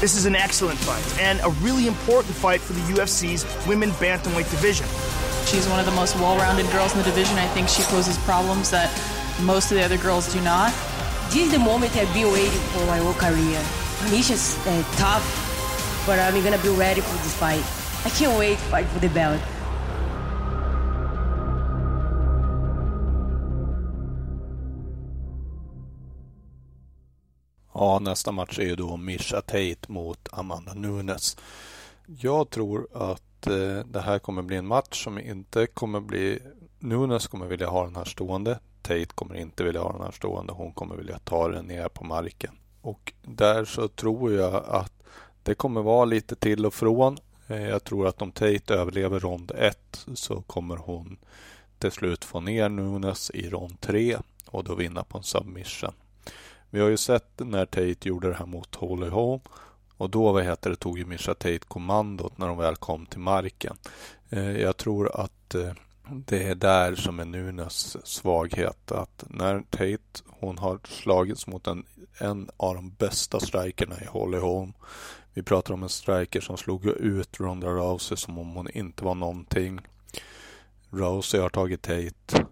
This 0.00 0.16
is 0.16 0.26
an 0.26 0.36
excellent 0.36 0.78
fight 0.78 1.02
and 1.20 1.40
a 1.40 1.50
really 1.58 1.88
important 1.88 2.32
fight 2.32 2.60
for 2.60 2.72
the 2.72 2.80
UFC's 2.94 3.42
women 3.66 3.90
bantamweight 3.98 4.48
division. 4.48 4.86
She's 5.44 5.66
one 5.66 5.80
of 5.80 5.86
the 5.86 5.92
most 5.98 6.14
well-rounded 6.14 6.70
girls 6.70 6.92
in 6.92 6.98
the 6.98 7.04
division. 7.04 7.36
I 7.36 7.48
think 7.48 7.68
she 7.68 7.82
poses 7.82 8.16
problems 8.18 8.70
that 8.70 8.94
most 9.42 9.72
of 9.72 9.76
the 9.76 9.82
other 9.82 9.98
girls 9.98 10.32
do 10.32 10.40
not. 10.42 10.70
This 11.30 11.46
is 11.46 11.50
the 11.50 11.58
moment 11.58 11.96
I've 11.96 12.14
been 12.14 12.30
waiting 12.30 12.60
for 12.70 12.86
my 12.86 12.98
whole 12.98 13.12
career. 13.14 13.58
Misha's 14.14 14.56
uh, 14.68 14.84
tough, 14.94 15.26
but 16.06 16.20
I'm 16.20 16.44
gonna 16.44 16.62
be 16.62 16.68
ready 16.68 17.00
for 17.00 17.16
this 17.24 17.34
fight. 17.34 17.64
I 18.06 18.10
can't 18.10 18.38
wait 18.38 18.54
to 18.54 18.64
fight 18.70 18.86
for 18.86 19.00
the 19.00 19.08
belt. 19.08 19.42
Ja, 27.80 27.98
nästa 27.98 28.32
match 28.32 28.58
är 28.58 28.64
ju 28.64 28.76
då 28.76 28.96
Misha 28.96 29.40
Tate 29.40 29.76
mot 29.88 30.28
Amanda 30.32 30.74
Nunes. 30.74 31.36
Jag 32.06 32.50
tror 32.50 32.88
att 32.94 33.46
eh, 33.46 33.86
det 33.86 34.00
här 34.00 34.18
kommer 34.18 34.42
bli 34.42 34.56
en 34.56 34.66
match 34.66 35.04
som 35.04 35.18
inte 35.18 35.66
kommer 35.66 36.00
bli... 36.00 36.38
Nunes 36.78 37.26
kommer 37.26 37.46
vilja 37.46 37.68
ha 37.68 37.84
den 37.84 37.96
här 37.96 38.04
stående. 38.04 38.58
Tate 38.82 39.06
kommer 39.06 39.34
inte 39.34 39.64
vilja 39.64 39.80
ha 39.80 39.92
den 39.92 40.02
här 40.02 40.10
stående. 40.10 40.52
Hon 40.52 40.72
kommer 40.72 40.96
vilja 40.96 41.18
ta 41.18 41.48
den 41.48 41.66
ner 41.66 41.88
på 41.88 42.04
marken. 42.04 42.54
Och 42.82 43.12
där 43.22 43.64
så 43.64 43.88
tror 43.88 44.32
jag 44.32 44.64
att 44.68 44.92
det 45.42 45.54
kommer 45.54 45.82
vara 45.82 46.04
lite 46.04 46.36
till 46.36 46.66
och 46.66 46.74
från. 46.74 47.18
Eh, 47.46 47.68
jag 47.68 47.84
tror 47.84 48.06
att 48.06 48.22
om 48.22 48.32
Tate 48.32 48.74
överlever 48.74 49.20
rond 49.20 49.52
1 49.58 50.06
så 50.14 50.42
kommer 50.42 50.76
hon 50.76 51.18
till 51.78 51.92
slut 51.92 52.24
få 52.24 52.40
ner 52.40 52.68
Nunes 52.68 53.30
i 53.30 53.50
rond 53.50 53.80
3 53.80 54.18
och 54.46 54.64
då 54.64 54.74
vinna 54.74 55.04
på 55.04 55.18
en 55.18 55.24
submission. 55.24 55.92
Vi 56.70 56.80
har 56.80 56.88
ju 56.88 56.96
sett 56.96 57.28
när 57.36 57.66
Tate 57.66 58.08
gjorde 58.08 58.28
det 58.28 58.34
här 58.34 58.46
mot 58.46 58.74
Holy 58.74 59.08
Home 59.08 59.40
och 59.96 60.10
då 60.10 60.32
vad 60.32 60.44
heter 60.44 60.70
det, 60.70 60.76
tog 60.76 60.98
ju 60.98 61.04
Misha 61.04 61.34
Tate 61.34 61.58
kommandot 61.58 62.38
när 62.38 62.46
de 62.46 62.58
väl 62.58 62.76
kom 62.76 63.06
till 63.06 63.20
marken. 63.20 63.76
Eh, 64.30 64.60
jag 64.60 64.76
tror 64.76 65.20
att 65.20 65.54
eh, 65.54 65.72
det 66.10 66.42
är 66.42 66.54
där 66.54 66.94
som 66.94 67.20
är 67.20 67.24
Nunes 67.24 68.06
svaghet. 68.06 68.92
Att 68.92 69.24
när 69.28 69.60
Tate, 69.60 70.24
hon 70.26 70.58
har 70.58 70.80
slagits 70.84 71.46
mot 71.46 71.66
en, 71.66 71.84
en 72.18 72.50
av 72.56 72.74
de 72.74 72.90
bästa 72.90 73.40
strikerna 73.40 74.00
i 74.02 74.06
Holly 74.06 74.38
Holm. 74.38 74.72
Vi 75.34 75.42
pratar 75.42 75.74
om 75.74 75.82
en 75.82 75.88
striker 75.88 76.40
som 76.40 76.56
slog 76.56 76.86
ut 76.86 77.40
Ronda 77.40 77.66
Rousey 77.66 78.16
som 78.16 78.38
om 78.38 78.54
hon 78.54 78.70
inte 78.70 79.04
var 79.04 79.14
någonting. 79.14 79.80
Rousey 80.90 81.40
har 81.40 81.50
tagit 81.50 81.82
Tate 81.82 82.46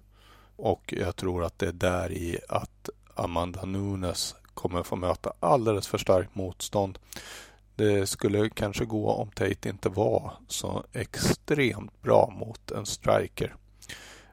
och 0.56 0.94
jag 0.96 1.16
tror 1.16 1.44
att 1.44 1.58
det 1.58 1.66
är 1.66 1.72
där 1.72 2.12
i 2.12 2.38
att 2.48 2.90
Amanda 3.16 3.64
Nunes 3.64 4.34
kommer 4.54 4.82
få 4.82 4.96
möta 4.96 5.32
alldeles 5.40 5.86
för 5.86 5.98
starkt 5.98 6.34
motstånd. 6.34 6.98
Det 7.74 8.06
skulle 8.06 8.50
kanske 8.50 8.84
gå 8.84 9.10
om 9.10 9.30
Tate 9.30 9.68
inte 9.68 9.88
var 9.88 10.32
så 10.48 10.84
extremt 10.92 12.02
bra 12.02 12.30
mot 12.38 12.70
en 12.70 12.86
striker. 12.86 13.54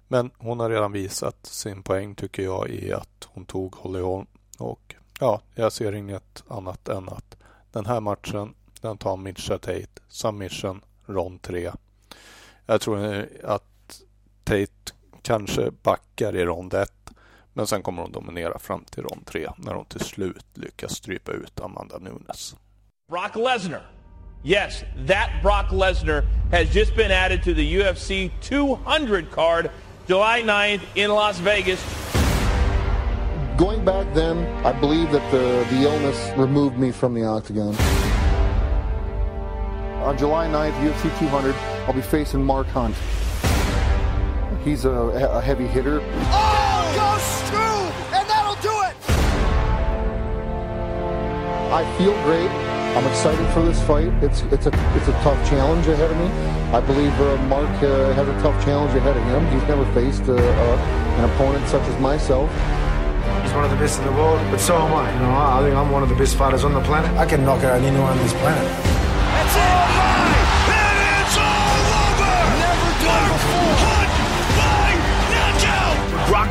Men 0.08 0.32
hon 0.38 0.60
har 0.60 0.69
redan 0.69 0.91
visat 0.91 1.46
sin 1.46 1.84
poäng 1.84 2.15
tycker 2.15 2.43
jag 2.43 2.69
i 2.69 2.93
att 2.93 3.28
hon 3.28 3.46
tog 3.46 3.76
Holly 3.76 4.00
Holm. 4.00 4.28
Och 4.58 4.96
ja, 5.19 5.41
jag 5.56 5.74
ser 5.74 5.96
inget 5.96 6.43
annat 6.48 6.88
än 6.88 7.10
att 7.10 7.38
den 7.72 7.86
här 7.86 8.00
matchen, 8.00 8.54
den 8.82 8.98
tar 8.98 9.17
Mitcha 9.17 9.58
Tate, 9.58 10.02
submission, 10.08 10.82
rond 11.06 11.41
3. 11.41 11.72
Jag 12.65 12.82
tror 12.82 13.28
att 13.43 14.02
Tate 14.43 14.93
kanske 15.22 15.72
backar 15.72 16.36
i 16.36 16.46
rond 16.46 16.74
1 16.74 17.02
men 17.53 17.67
sen 17.67 17.81
kommer 17.81 18.01
hon 18.01 18.11
dominera 18.11 18.59
fram 18.59 18.83
till 18.89 19.03
rond 19.03 19.25
3 19.25 19.49
när 19.57 19.73
hon 19.73 19.85
till 19.85 20.01
slut 20.01 20.45
lyckas 20.53 20.95
strypa 20.95 21.31
ut 21.31 21.59
Amanda 21.59 21.97
Nunes. 21.97 22.55
Brock 23.09 23.35
Lesnar. 23.35 23.81
Yes, 24.43 24.83
that 25.07 25.29
Brock 25.41 25.71
Lesnar 25.71 26.25
has 26.51 26.75
just 26.75 26.95
been 26.95 27.11
added 27.11 27.43
to 27.43 27.53
the 27.53 27.75
UFC 27.75 28.31
200 28.41 29.31
card 29.31 29.71
July 30.07 30.41
9th 30.41 30.81
in 30.95 31.09
Las 31.11 31.39
Vegas. 31.39 31.79
Going 33.57 33.85
back 33.85 34.13
then, 34.13 34.37
I 34.65 34.73
believe 34.73 35.11
that 35.11 35.31
the, 35.31 35.65
the 35.75 35.83
illness 35.83 36.31
removed 36.37 36.77
me 36.77 36.91
from 36.91 37.13
the 37.13 37.23
octagon. 37.23 37.75
On 40.03 40.17
July 40.17 40.47
9th, 40.47 40.73
UFC 40.81 41.19
200, 41.19 41.55
I'll 41.87 41.93
be 41.93 42.01
facing 42.01 42.43
Mark 42.43 42.67
Hunt. 42.67 42.95
He's 44.65 44.83
a, 44.85 44.91
a 44.91 45.39
heavy 45.39 45.67
hitter. 45.67 46.01
Oh, 46.01 46.72
I 51.73 51.83
feel 51.97 52.13
great. 52.21 52.51
I'm 52.93 53.07
excited 53.07 53.51
for 53.51 53.63
this 53.63 53.81
fight. 53.88 54.13
It's 54.21 54.41
it's 54.53 54.67
a 54.67 54.73
it's 54.95 55.07
a 55.07 55.17
tough 55.25 55.49
challenge 55.49 55.88
ahead 55.88 56.12
of 56.12 56.17
me. 56.17 56.27
I 56.71 56.79
believe 56.79 57.12
uh, 57.19 57.36
Mark 57.47 57.67
uh, 57.81 58.13
has 58.13 58.27
a 58.27 58.41
tough 58.43 58.63
challenge 58.63 58.93
ahead 58.93 59.17
of 59.17 59.23
him. 59.23 59.41
He's 59.49 59.67
never 59.67 59.83
faced 59.91 60.29
uh, 60.29 60.36
uh, 60.36 61.17
an 61.17 61.23
opponent 61.31 61.67
such 61.67 61.81
as 61.81 61.99
myself. 61.99 62.51
He's 63.41 63.53
one 63.53 63.65
of 63.65 63.71
the 63.71 63.77
best 63.77 63.97
in 63.97 64.05
the 64.05 64.12
world, 64.12 64.39
but 64.51 64.59
so 64.59 64.77
am 64.77 64.93
I. 64.93 65.12
You 65.13 65.19
know, 65.21 65.33
I 65.33 65.62
think 65.63 65.75
I'm 65.75 65.89
one 65.89 66.03
of 66.03 66.09
the 66.09 66.15
best 66.15 66.36
fighters 66.36 66.63
on 66.63 66.73
the 66.73 66.81
planet. 66.81 67.09
I 67.17 67.25
can 67.25 67.43
knock 67.43 67.63
out 67.63 67.81
anyone 67.81 68.01
on 68.01 68.17
this 68.19 68.33
planet. 68.33 69.02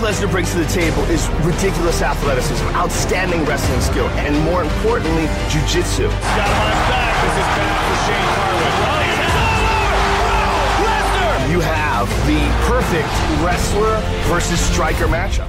Lesnar 0.02 0.28
brings 0.32 0.50
to 0.50 0.58
the 0.58 0.66
table 0.66 1.04
is 1.04 1.28
ridiculous 1.46 2.02
athleticism, 2.02 2.66
outstanding 2.74 3.44
wrestling 3.44 3.80
skill, 3.80 4.08
and 4.18 4.36
more 4.44 4.64
importantly, 4.64 5.26
jiu-jitsu. 5.48 6.08
Got 6.08 6.48
him 6.48 6.58
on 6.58 6.70
his 6.74 6.82
back. 6.90 7.14
This 7.22 7.34
is 7.38 7.46
bad 7.54 7.78
for 7.86 7.96
Shane 8.02 8.30
Carwin. 8.34 8.66
Oh, 8.82 8.98
he's 9.06 9.30
all 9.38 9.62
over. 9.78 10.82
Lesnar. 10.82 11.52
You 11.52 11.60
have 11.60 12.08
the 12.26 12.42
perfect 12.66 13.12
wrestler 13.44 14.00
versus 14.28 14.58
striker 14.58 15.06
matchup. 15.06 15.48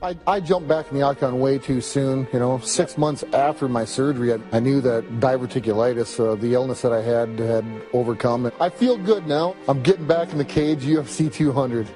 I, 0.00 0.16
I 0.28 0.38
jumped 0.38 0.68
back 0.68 0.92
in 0.92 0.98
the 0.98 1.02
octagon 1.02 1.40
way 1.40 1.58
too 1.58 1.80
soon. 1.80 2.28
You 2.32 2.38
know, 2.38 2.58
six 2.58 2.96
months 2.96 3.24
after 3.32 3.66
my 3.66 3.84
surgery, 3.84 4.32
I, 4.32 4.38
I 4.52 4.60
knew 4.60 4.80
that 4.82 5.04
diverticulitis, 5.18 6.20
uh, 6.20 6.36
the 6.36 6.54
illness 6.54 6.82
that 6.82 6.92
I 6.92 7.02
had, 7.02 7.36
had 7.40 7.64
overcome. 7.92 8.52
I 8.60 8.68
feel 8.68 8.96
good 8.96 9.26
now. 9.26 9.56
I'm 9.66 9.82
getting 9.82 10.06
back 10.06 10.30
in 10.30 10.38
the 10.38 10.44
cage, 10.44 10.84
UFC 10.84 11.32
200. 11.32 11.88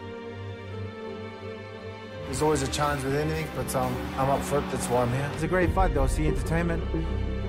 There's 2.26 2.42
always 2.42 2.62
a 2.62 2.68
challenge 2.68 3.04
with 3.04 3.14
anything, 3.14 3.46
but 3.54 3.72
um, 3.76 3.96
I'm 4.16 4.28
up 4.28 4.42
for 4.42 4.58
it. 4.58 4.64
That's 4.72 4.86
why 4.88 5.02
I'm 5.02 5.12
here. 5.12 5.30
It's 5.34 5.44
a 5.44 5.48
great 5.48 5.72
fight. 5.72 5.94
They'll 5.94 6.08
see 6.08 6.26
entertainment. 6.26 6.82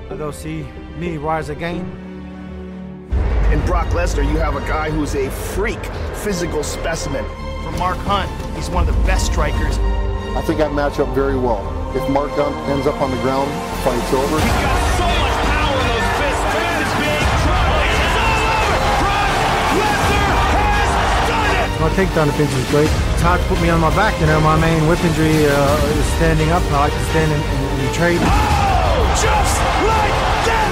They'll 0.09 0.31
see 0.31 0.63
me 0.97 1.17
rise 1.17 1.49
again. 1.49 1.79
In 3.51 3.65
Brock 3.65 3.87
Lesnar, 3.87 4.23
you 4.23 4.37
have 4.37 4.55
a 4.55 4.61
guy 4.61 4.91
who's 4.91 5.15
a 5.15 5.29
freak 5.31 5.83
physical 6.17 6.63
specimen. 6.63 7.25
For 7.63 7.71
Mark 7.79 7.97
Hunt, 7.99 8.29
he's 8.55 8.69
one 8.69 8.87
of 8.87 8.95
the 8.95 9.01
best 9.03 9.25
strikers. 9.25 9.77
I 10.37 10.41
think 10.43 10.61
I 10.61 10.67
match 10.71 10.99
up 10.99 11.09
very 11.15 11.37
well. 11.37 11.65
If 11.95 12.07
Mark 12.09 12.31
Hunt 12.31 12.55
ends 12.69 12.85
up 12.85 13.01
on 13.01 13.09
the 13.09 13.17
ground, 13.23 13.49
fight's 13.83 14.13
over. 14.13 14.87
My 21.88 21.95
takedown 21.95 22.28
defense 22.28 22.52
is 22.52 22.67
great. 22.67 22.91
It's 23.15 23.23
hard 23.23 23.39
to 23.39 23.47
put 23.47 23.63
me 23.63 23.71
on 23.71 23.80
my 23.80 23.88
back. 23.95 24.12
You 24.19 24.28
know, 24.28 24.43
my 24.43 24.60
main 24.60 24.84
weaponry 24.91 25.47
uh, 25.47 25.95
is 25.95 26.04
standing 26.19 26.52
up. 26.52 26.60
I 26.76 26.91
like 26.91 26.91
to 26.91 27.06
stand 27.15 27.32
and, 27.32 27.39
and, 27.39 27.63
and 27.80 27.89
trade. 27.95 28.19
Oh, 28.19 29.08
just 29.15 29.56
like 29.88 30.15
that. 30.52 30.67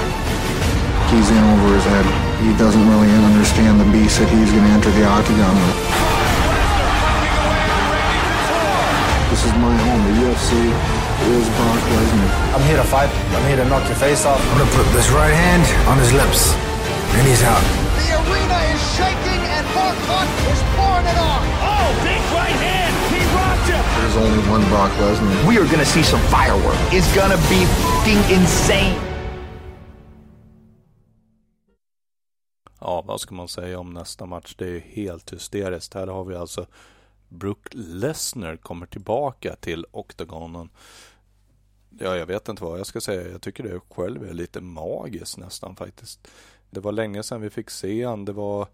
He's 1.08 1.24
in 1.32 1.40
over 1.40 1.72
his 1.72 1.88
head. 1.88 2.04
He 2.44 2.52
doesn't 2.60 2.84
really 2.84 3.08
understand 3.32 3.80
the 3.80 3.88
beast 3.88 4.20
that 4.20 4.28
he's 4.28 4.52
going 4.52 4.68
to 4.68 4.72
enter 4.76 4.92
the 4.92 5.08
octagon 5.08 5.56
with. 5.56 5.76
This 9.32 9.40
is 9.48 9.56
my 9.56 9.72
home. 9.72 10.02
The 10.12 10.14
UFC 10.20 10.52
is 11.32 11.48
Brock 11.56 11.80
Lesnar. 11.96 12.28
I'm 12.60 12.64
here 12.68 12.76
to 12.76 12.84
fight. 12.84 13.08
I'm 13.08 13.46
here 13.48 13.56
to 13.56 13.68
knock 13.72 13.88
your 13.88 13.96
face 13.96 14.28
off. 14.28 14.36
I'm 14.52 14.60
gonna 14.60 14.76
put 14.76 14.84
this 14.92 15.08
right 15.16 15.32
hand 15.32 15.64
on 15.88 15.96
his 15.96 16.12
lips, 16.12 16.52
and 17.16 17.24
he's 17.24 17.40
out. 17.40 17.64
The 18.04 18.20
arena 18.20 18.58
is 18.68 18.80
shaking, 19.00 19.25
Mark 19.76 19.98
Hunt 20.10 20.30
is 20.52 20.60
pouring 20.74 21.06
it 21.12 21.18
on. 21.32 21.42
Oh, 21.72 21.88
big 22.08 22.22
right 22.40 22.58
hand. 22.68 22.92
He 23.12 23.20
rocked 23.38 23.68
him. 23.72 23.82
There's 23.98 24.18
only 24.24 24.42
one 24.54 24.64
Brock 24.72 24.92
Lesnar. 25.00 25.48
We 25.48 25.54
are 25.60 25.68
going 25.72 25.84
to 25.86 25.90
see 25.94 26.02
some 26.02 26.22
firework. 26.36 26.78
It's 26.96 27.10
going 27.18 27.32
to 27.36 27.40
be 27.52 27.60
fucking 27.84 28.22
insane. 28.36 28.96
Ja, 32.80 33.02
vad 33.06 33.20
ska 33.20 33.34
man 33.34 33.48
säga 33.48 33.78
om 33.78 33.94
nästa 33.94 34.26
match? 34.26 34.54
Det 34.58 34.66
är 34.66 34.80
helt 34.80 35.32
hysteriskt. 35.32 35.94
Här 35.94 36.06
har 36.06 36.24
vi 36.24 36.36
alltså 36.36 36.66
Brook 37.28 37.68
Lesnar 37.72 38.56
kommer 38.56 38.86
tillbaka 38.86 39.56
till 39.56 39.86
oktagonen. 39.90 40.68
Ja, 41.98 42.16
jag 42.16 42.26
vet 42.26 42.48
inte 42.48 42.64
vad 42.64 42.78
jag 42.78 42.86
ska 42.86 43.00
säga. 43.00 43.28
Jag 43.28 43.42
tycker 43.42 43.64
det 43.64 43.80
själv 43.90 44.28
är 44.28 44.34
lite 44.34 44.60
magiskt 44.60 45.38
nästan 45.38 45.76
faktiskt. 45.76 46.28
Det 46.70 46.80
var 46.80 46.92
länge 46.92 47.22
sedan 47.22 47.40
vi 47.40 47.50
fick 47.50 47.70
se 47.70 48.04
han. 48.04 48.24
Det 48.24 48.32
var 48.32 48.68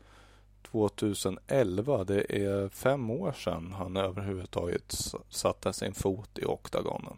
2011. 0.72 2.04
Det 2.04 2.44
är 2.44 2.68
fem 2.68 3.10
år 3.10 3.32
sedan 3.32 3.72
han 3.78 3.96
överhuvudtaget 3.96 4.94
satte 5.28 5.72
sin 5.72 5.94
fot 5.94 6.38
i 6.38 6.44
oktagonen. 6.44 7.16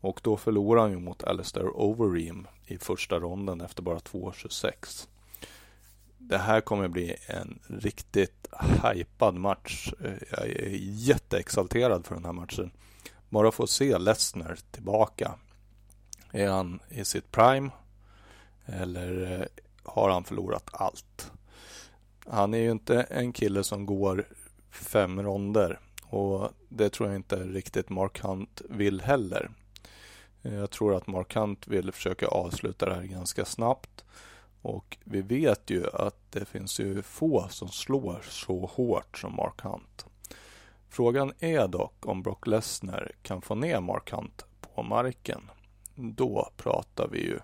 Och 0.00 0.20
då 0.22 0.36
förlorade 0.36 0.82
han 0.82 0.90
ju 0.90 0.98
mot 0.98 1.24
Alistair 1.24 1.66
Overeem 1.66 2.46
i 2.66 2.78
första 2.78 3.18
ronden 3.18 3.60
efter 3.60 3.82
bara 3.82 3.98
2.26. 3.98 5.08
Det 6.18 6.38
här 6.38 6.60
kommer 6.60 6.88
bli 6.88 7.16
en 7.26 7.58
riktigt 7.66 8.46
hypad 8.84 9.34
match. 9.34 9.92
Jag 10.30 10.46
är 10.48 10.76
jätteexalterad 10.80 12.06
för 12.06 12.14
den 12.14 12.24
här 12.24 12.32
matchen. 12.32 12.70
Bara 13.28 13.52
få 13.52 13.66
se 13.66 13.98
Lesnar 13.98 14.58
tillbaka. 14.70 15.34
Är 16.32 16.48
han 16.48 16.80
i 16.88 17.04
sitt 17.04 17.32
prime? 17.32 17.70
Eller 18.66 19.40
eh, 19.40 19.46
har 19.82 20.10
han 20.10 20.24
förlorat 20.24 20.70
allt? 20.72 21.32
Han 22.30 22.54
är 22.54 22.58
ju 22.58 22.70
inte 22.70 23.02
en 23.02 23.32
kille 23.32 23.64
som 23.64 23.86
går 23.86 24.24
fem 24.70 25.22
ronder 25.22 25.80
och 26.02 26.50
det 26.68 26.90
tror 26.90 27.08
jag 27.08 27.16
inte 27.16 27.36
riktigt 27.36 27.90
Mark 27.90 28.20
Hunt 28.20 28.62
vill 28.68 29.00
heller. 29.00 29.50
Jag 30.42 30.70
tror 30.70 30.94
att 30.94 31.06
Mark 31.06 31.34
Hunt 31.34 31.68
vill 31.68 31.92
försöka 31.92 32.26
avsluta 32.26 32.86
det 32.86 32.94
här 32.94 33.02
ganska 33.02 33.44
snabbt. 33.44 34.04
Och 34.62 34.98
vi 35.04 35.22
vet 35.22 35.70
ju 35.70 35.86
att 35.92 36.32
det 36.32 36.44
finns 36.44 36.80
ju 36.80 37.02
få 37.02 37.48
som 37.50 37.68
slår 37.68 38.20
så 38.28 38.66
hårt 38.66 39.18
som 39.18 39.36
Mark 39.36 39.60
Hunt. 39.60 40.06
Frågan 40.88 41.32
är 41.38 41.68
dock 41.68 42.06
om 42.06 42.22
Brock 42.22 42.46
Lesnar 42.46 43.12
kan 43.22 43.42
få 43.42 43.54
ner 43.54 43.80
Mark 43.80 44.10
Hunt 44.10 44.44
på 44.60 44.82
marken. 44.82 45.50
Då 45.94 46.50
pratar 46.56 47.08
vi 47.08 47.18
ju 47.18 47.38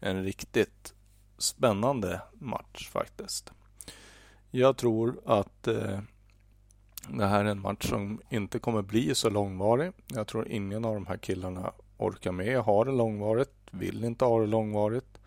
en 0.00 0.24
riktigt 0.24 0.94
spännande 1.38 2.20
match 2.32 2.88
faktiskt. 2.90 3.52
Jag 4.56 4.76
tror 4.76 5.20
att 5.24 5.68
eh, 5.68 5.98
det 7.08 7.26
här 7.26 7.44
är 7.44 7.48
en 7.48 7.60
match 7.60 7.88
som 7.88 8.20
inte 8.30 8.58
kommer 8.58 8.82
bli 8.82 9.14
så 9.14 9.30
långvarig. 9.30 9.92
Jag 10.06 10.26
tror 10.26 10.48
ingen 10.48 10.84
av 10.84 10.94
de 10.94 11.06
här 11.06 11.16
killarna 11.16 11.72
orkar 11.96 12.32
med 12.32 12.58
att 12.58 12.66
ha 12.66 12.84
det 12.84 12.92
långvarigt, 12.92 13.54
vill 13.70 14.04
inte 14.04 14.24
ha 14.24 14.40
det 14.40 14.46
långvarigt. 14.46 15.18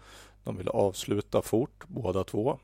De 0.43 0.57
vill 0.57 0.67
avsluta 0.67 1.41
fort 1.41 1.83
båda 1.87 2.23
två. 2.23 2.59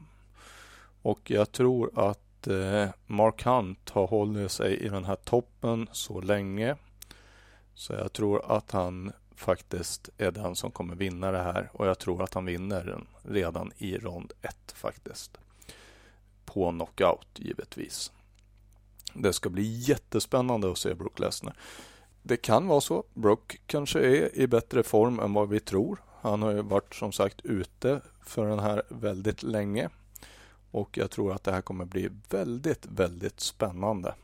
Och 1.01 1.31
jag 1.31 1.51
tror 1.51 1.91
att 2.09 2.47
eh, 2.47 2.89
Mark 3.07 3.43
Hunt 3.43 3.89
har 3.89 4.07
hållit 4.07 4.51
sig 4.51 4.77
i 4.77 4.89
den 4.89 5.05
här 5.05 5.15
toppen 5.15 5.87
så 5.91 6.21
länge. 6.21 6.75
Så 7.73 7.93
jag 7.93 8.13
tror 8.13 8.51
att 8.57 8.71
han 8.71 9.11
faktiskt 9.35 10.09
är 10.17 10.31
den 10.31 10.55
som 10.55 10.71
kommer 10.71 10.95
vinna 10.95 11.31
det 11.31 11.43
här 11.43 11.69
och 11.73 11.87
jag 11.87 11.99
tror 11.99 12.23
att 12.23 12.33
han 12.33 12.45
vinner 12.45 12.85
den 12.85 13.07
redan 13.33 13.71
i 13.77 13.97
rond 13.97 14.33
1 14.41 14.71
faktiskt. 14.75 15.39
På 16.53 16.71
knockout 16.71 17.27
givetvis. 17.35 18.11
Det 19.13 19.33
ska 19.33 19.49
bli 19.49 19.63
jättespännande 19.63 20.71
att 20.71 20.77
se 20.77 20.93
Brook 20.93 21.19
Lesnar. 21.19 21.55
Det 22.21 22.37
kan 22.37 22.67
vara 22.67 22.81
så. 22.81 23.03
Brook 23.13 23.61
kanske 23.67 23.99
är 23.99 24.37
i 24.37 24.47
bättre 24.47 24.83
form 24.83 25.19
än 25.19 25.33
vad 25.33 25.49
vi 25.49 25.59
tror. 25.59 26.03
Han 26.21 26.41
har 26.41 26.51
ju 26.51 26.61
varit 26.61 26.95
som 26.95 27.11
sagt 27.11 27.41
ute 27.43 28.01
för 28.25 28.47
den 28.47 28.59
här 28.59 28.83
väldigt 28.89 29.43
länge. 29.43 29.89
Och 30.71 30.97
jag 30.97 31.11
tror 31.11 31.33
att 31.33 31.43
det 31.43 31.51
här 31.51 31.61
kommer 31.61 31.85
bli 31.85 32.09
väldigt, 32.29 32.85
väldigt 32.85 33.39
spännande. 33.39 34.15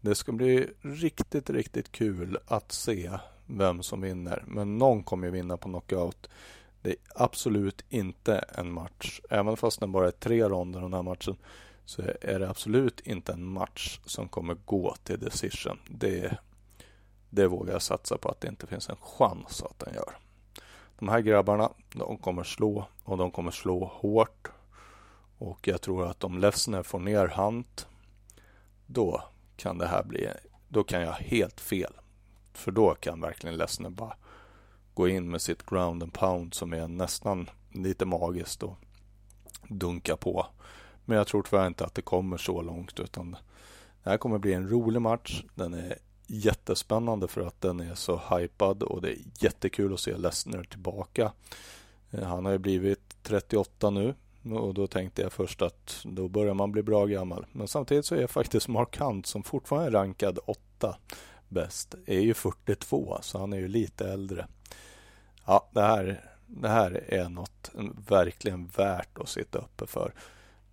Det 0.00 0.14
ska 0.14 0.32
bli 0.32 0.68
riktigt, 0.80 1.50
riktigt 1.50 1.92
kul 1.92 2.38
att 2.46 2.72
se 2.72 3.10
vem 3.46 3.82
som 3.82 4.00
vinner. 4.00 4.44
Men 4.46 4.78
någon 4.78 5.02
kommer 5.02 5.26
ju 5.26 5.32
vinna 5.32 5.56
på 5.56 5.68
knockout. 5.68 6.28
Det 6.82 6.90
är 6.90 6.96
absolut 7.14 7.84
inte 7.88 8.38
en 8.38 8.72
match. 8.72 9.20
Även 9.30 9.56
fast 9.56 9.80
den 9.80 9.92
bara 9.92 10.06
är 10.06 10.10
tre 10.10 10.48
ronder 10.48 10.80
den 10.80 10.94
här 10.94 11.02
matchen 11.02 11.36
så 11.84 12.02
är 12.20 12.40
det 12.40 12.50
absolut 12.50 13.00
inte 13.00 13.32
en 13.32 13.44
match 13.44 14.00
som 14.06 14.28
kommer 14.28 14.54
gå 14.54 14.94
till 15.04 15.18
decision. 15.18 15.78
Det, 15.88 16.38
det 17.30 17.46
vågar 17.46 17.72
jag 17.72 17.82
satsa 17.82 18.18
på 18.18 18.28
att 18.28 18.40
det 18.40 18.48
inte 18.48 18.66
finns 18.66 18.88
en 18.88 18.96
chans 18.96 19.62
att 19.62 19.78
den 19.78 19.94
gör. 19.94 20.18
De 20.98 21.08
här 21.08 21.20
grabbarna, 21.20 21.72
de 21.94 22.18
kommer 22.18 22.44
slå 22.44 22.84
och 23.04 23.16
de 23.16 23.30
kommer 23.30 23.50
slå 23.50 23.84
hårt. 23.84 24.48
Och 25.38 25.68
jag 25.68 25.80
tror 25.80 26.06
att 26.06 26.24
om 26.24 26.38
Lefsner 26.38 26.82
får 26.82 26.98
ner 26.98 27.26
Hunt, 27.26 27.88
då 28.86 29.22
kan 29.56 29.78
det 29.78 29.86
här 29.86 30.04
bli, 30.04 30.28
då 30.68 30.84
kan 30.84 31.02
jag 31.02 31.12
helt 31.12 31.60
fel. 31.60 31.92
För 32.52 32.72
då 32.72 32.94
kan 32.94 33.20
verkligen 33.20 33.56
Lefsner 33.56 33.90
bara 33.90 34.16
gå 34.94 35.08
in 35.08 35.30
med 35.30 35.42
sitt 35.42 35.66
ground 35.66 36.02
and 36.02 36.12
pound 36.12 36.54
som 36.54 36.72
är 36.72 36.88
nästan 36.88 37.50
lite 37.72 38.04
magiskt 38.04 38.62
och 38.62 38.76
dunka 39.68 40.16
på. 40.16 40.46
Men 41.04 41.16
jag 41.18 41.26
tror 41.26 41.42
tyvärr 41.42 41.66
inte 41.66 41.84
att 41.84 41.94
det 41.94 42.02
kommer 42.02 42.36
så 42.36 42.62
långt 42.62 43.00
utan 43.00 43.36
det 44.02 44.10
här 44.10 44.18
kommer 44.18 44.38
bli 44.38 44.52
en 44.52 44.68
rolig 44.68 45.02
match. 45.02 45.44
Den 45.54 45.74
är 45.74 45.98
jättespännande 46.26 47.28
för 47.28 47.40
att 47.40 47.60
den 47.60 47.80
är 47.80 47.94
så 47.94 48.20
hypad 48.30 48.82
och 48.82 49.02
det 49.02 49.10
är 49.10 49.18
jättekul 49.38 49.94
att 49.94 50.00
se 50.00 50.16
Lesnar 50.16 50.64
tillbaka. 50.64 51.32
Eh, 52.10 52.24
han 52.24 52.44
har 52.44 52.52
ju 52.52 52.58
blivit 52.58 53.16
38 53.22 53.90
nu 53.90 54.14
och 54.44 54.74
då 54.74 54.86
tänkte 54.86 55.22
jag 55.22 55.32
först 55.32 55.62
att 55.62 56.00
då 56.04 56.28
börjar 56.28 56.54
man 56.54 56.72
bli 56.72 56.82
bra 56.82 57.06
gammal. 57.06 57.46
Men 57.52 57.68
samtidigt 57.68 58.06
så 58.06 58.14
är 58.14 58.26
faktiskt 58.26 58.68
Mark 58.68 58.98
Hunt 58.98 59.26
som 59.26 59.42
fortfarande 59.42 59.88
är 59.88 59.92
rankad 59.92 60.38
8 60.46 60.96
bäst, 61.48 61.94
är 62.06 62.20
ju 62.20 62.34
42 62.34 63.18
så 63.22 63.38
han 63.38 63.52
är 63.52 63.58
ju 63.58 63.68
lite 63.68 64.08
äldre. 64.08 64.46
Ja, 65.50 65.68
det 65.70 65.82
här, 65.82 66.24
det 66.46 66.68
här 66.68 67.04
är 67.08 67.28
något 67.28 67.70
verkligen 68.08 68.66
värt 68.66 69.18
att 69.18 69.28
sitta 69.28 69.58
uppe 69.58 69.86
för. 69.86 70.14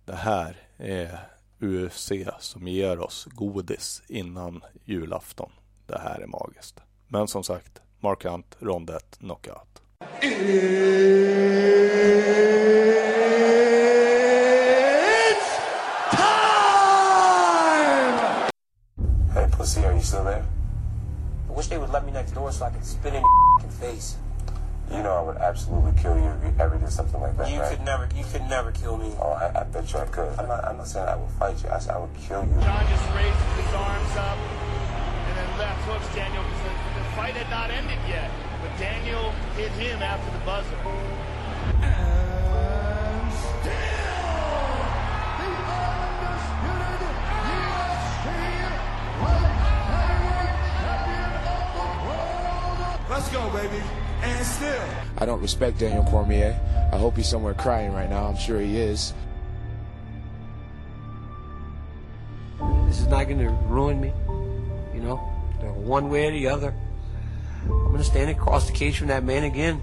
Det 0.04 0.14
här 0.14 0.56
är 0.76 1.18
UFC 1.60 2.12
som 2.38 2.68
ger 2.68 2.98
oss 2.98 3.24
godis 3.24 4.02
innan 4.08 4.64
julafton. 4.84 5.50
Det 5.86 5.98
här 5.98 6.20
är 6.20 6.26
magiskt. 6.26 6.80
Men 7.08 7.28
som 7.28 7.44
sagt, 7.44 7.80
Mark 8.00 8.24
Hunt, 8.24 8.56
rond 8.58 8.90
1, 8.90 9.18
knockout. 9.18 9.82
It's 10.00 10.38
time! 16.10 16.58
Hey, 19.34 19.50
pussy, 19.56 19.84
are 19.84 19.92
you 19.92 20.02
still 20.02 20.24
there? 20.24 20.44
I 21.50 21.52
wish 21.56 21.68
they 21.68 21.78
would 21.78 21.92
let 21.92 22.04
me 22.06 22.12
next 22.12 22.34
door 22.34 22.52
so 22.52 22.66
I 22.66 22.70
could 22.70 22.84
spit 22.84 23.14
in 23.14 23.22
your 23.62 23.70
face. 23.80 24.18
You 24.90 25.02
know 25.02 25.12
I 25.12 25.20
would 25.22 25.36
absolutely 25.36 25.92
kill 26.00 26.16
you 26.16 26.24
if 26.24 26.42
you 26.44 26.52
ever 26.58 26.78
did 26.78 26.90
something 26.90 27.20
like 27.20 27.36
that, 27.36 27.50
You 27.50 27.60
right? 27.60 27.76
could 27.76 27.84
never, 27.84 28.08
you 28.16 28.24
could 28.32 28.48
never 28.48 28.72
kill 28.72 28.96
me. 28.96 29.12
Oh, 29.20 29.32
I, 29.32 29.60
I 29.60 29.64
bet 29.64 29.92
you 29.92 29.98
I 30.00 30.06
could. 30.06 30.32
I'm 30.38 30.48
not, 30.48 30.64
I'm 30.64 30.78
not 30.78 30.88
saying 30.88 31.06
I 31.06 31.16
would 31.16 31.30
fight 31.32 31.62
you. 31.62 31.68
I 31.68 31.78
said 31.78 31.94
I 31.94 31.98
would 31.98 32.14
kill 32.16 32.40
you. 32.44 32.56
John 32.64 32.86
just 32.88 33.04
raises 33.12 33.52
his 33.60 33.74
arms 33.74 34.16
up 34.16 34.38
and 35.28 35.36
then 35.36 35.58
left 35.60 35.80
hooks 35.84 36.08
Daniel 36.16 36.42
because 36.42 36.62
the, 36.64 36.72
the 36.98 37.04
fight 37.20 37.34
had 37.36 37.50
not 37.52 37.70
ended 37.70 37.98
yet. 38.08 38.30
But 38.64 38.72
Daniel 38.80 39.30
hit 39.60 39.70
him 39.76 40.00
after 40.02 40.30
the 40.32 40.42
buzzer. 40.48 40.80
and 41.84 43.28
still 43.28 44.72
the 45.36 45.52
undisputed 45.68 47.12
UFC 47.44 48.24
heavyweight 49.92 50.56
champion 50.80 51.32
of 51.44 51.68
the 51.76 51.88
world. 52.08 53.04
Let's 53.12 53.28
go, 53.28 53.52
baby. 53.52 53.84
And 54.20 54.46
still. 54.46 54.84
I 55.18 55.26
don't 55.26 55.40
respect 55.40 55.78
Daniel 55.78 56.04
Cormier. 56.04 56.58
I 56.92 56.98
hope 56.98 57.16
he's 57.16 57.28
somewhere 57.28 57.54
crying 57.54 57.92
right 57.92 58.08
now. 58.08 58.26
I'm 58.26 58.36
sure 58.36 58.60
he 58.60 58.78
is. 58.78 59.12
This 62.86 63.00
is 63.00 63.06
not 63.06 63.24
going 63.24 63.38
to 63.38 63.50
ruin 63.66 64.00
me, 64.00 64.12
you 64.94 65.00
know, 65.00 65.16
one 65.76 66.10
way 66.10 66.28
or 66.28 66.32
the 66.32 66.48
other. 66.48 66.74
I'm 67.64 67.68
going 67.68 67.98
to 67.98 68.04
stand 68.04 68.30
across 68.30 68.66
the 68.66 68.72
cage 68.72 68.98
from 68.98 69.08
that 69.08 69.24
man 69.24 69.44
again. 69.44 69.82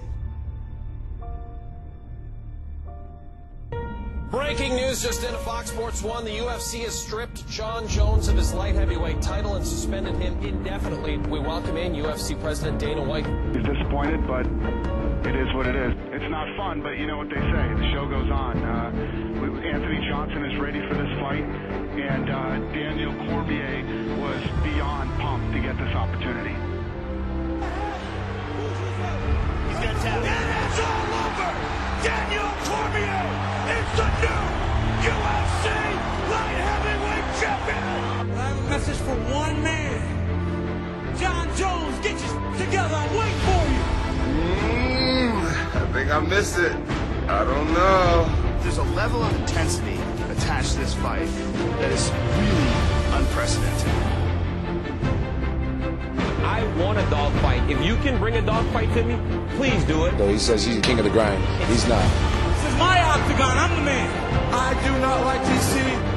Breaking 4.31 4.75
news 4.75 5.01
just 5.01 5.23
into 5.23 5.37
Fox 5.39 5.69
Sports 5.69 6.01
1. 6.01 6.25
The 6.25 6.31
UFC 6.31 6.83
has 6.83 6.93
stripped 6.93 7.47
John 7.47 7.87
Jones 7.87 8.27
of 8.27 8.35
his 8.35 8.53
light 8.53 8.75
heavyweight 8.75 9.21
title 9.21 9.55
and 9.55 9.65
suspended 9.65 10.15
him 10.17 10.37
indefinitely. 10.43 11.17
We 11.17 11.39
welcome 11.39 11.77
in 11.77 11.93
UFC 11.93 12.39
President 12.41 12.79
Dana 12.79 13.03
White. 13.03 13.25
He's 13.65 13.77
disappointed, 13.77 14.27
but 14.27 14.45
it 15.25 15.35
is 15.35 15.53
what 15.55 15.65
it 15.65 15.75
is. 15.75 15.93
It's 16.13 16.29
not 16.29 16.55
fun, 16.55 16.81
but 16.81 16.97
you 16.97 17.07
know 17.07 17.17
what 17.17 17.29
they 17.29 17.41
say. 17.41 17.73
The 17.73 17.91
show 17.93 18.05
goes 18.07 18.29
on. 18.29 18.61
Uh, 18.61 18.91
we, 19.41 19.69
Anthony 19.69 20.07
Johnson 20.07 20.45
is 20.45 20.59
ready 20.59 20.81
for 20.87 20.93
this 20.93 21.09
fight, 21.19 21.43
and 21.97 22.29
uh, 22.29 22.59
Daniel 22.73 23.11
Cormier 23.25 23.81
was 24.21 24.41
beyond 24.61 25.09
pumped 25.19 25.53
to 25.53 25.59
get 25.59 25.77
this 25.77 25.95
opportunity. 25.95 26.53
He's 29.65 29.79
gonna 29.81 29.99
tap. 30.03 30.21
And 30.21 30.49
it's 30.69 30.79
all 30.85 31.09
over! 31.25 31.49
Daniel 32.05 32.51
Cormier 32.69 33.25
is 33.73 33.89
the 33.97 34.09
new 34.21 34.45
UFC 35.09 35.65
light 36.29 36.59
heavyweight 36.69 37.27
champion! 37.41 38.29
I 38.37 40.14
miss 46.03 46.57
it. 46.57 46.75
I 47.29 47.45
don't 47.45 47.73
know. 47.73 48.59
There's 48.61 48.77
a 48.79 48.83
level 48.83 49.23
of 49.23 49.33
intensity 49.39 49.97
attached 50.29 50.73
to 50.73 50.79
this 50.79 50.93
fight 50.95 51.27
that 51.79 51.91
is 51.91 52.11
really 52.11 53.17
unprecedented. 53.17 53.87
I 56.43 56.63
want 56.77 56.99
a 56.99 57.09
dog 57.09 57.31
fight. 57.41 57.69
If 57.69 57.81
you 57.83 57.95
can 57.97 58.19
bring 58.19 58.35
a 58.35 58.41
dog 58.41 58.65
fight 58.73 58.93
to 58.93 59.03
me, 59.03 59.17
please 59.55 59.83
do 59.85 60.05
it. 60.05 60.17
Though 60.17 60.27
he 60.27 60.37
says 60.37 60.65
he's 60.65 60.75
the 60.75 60.81
king 60.81 60.99
of 60.99 61.05
the 61.05 61.11
grind. 61.11 61.41
He's 61.69 61.87
not. 61.87 62.03
This 62.55 62.73
is 62.73 62.77
my 62.77 63.01
octagon. 63.01 63.57
I'm 63.57 63.75
the 63.75 63.85
man. 63.85 64.53
I 64.53 64.73
do 64.83 64.99
not 64.99 65.25
like 65.25 65.41
DC. 65.41 66.14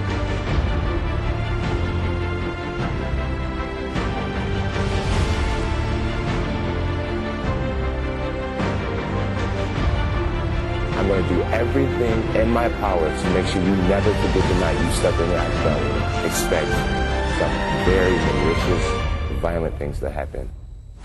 I'm 11.09 11.23
going 11.23 11.27
to 11.27 11.35
do 11.37 11.43
everything 11.55 12.37
in 12.37 12.51
my 12.51 12.69
power 12.69 13.09
to 13.09 13.31
make 13.31 13.47
sure 13.47 13.63
you 13.63 13.75
never 13.89 14.13
forget 14.13 14.47
the 14.47 14.61
night 14.61 14.79
you 14.79 14.93
stepped 14.93 15.19
in 15.19 15.31
that 15.31 15.51
zone. 15.65 16.27
Expect 16.27 16.69
some 17.39 17.55
very 17.87 18.13
malicious, 18.13 19.41
violent 19.41 19.79
things 19.79 20.01
to 20.01 20.11
happen. 20.11 20.51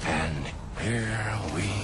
And 0.03 0.45
here 0.81 1.39
we 1.55 1.82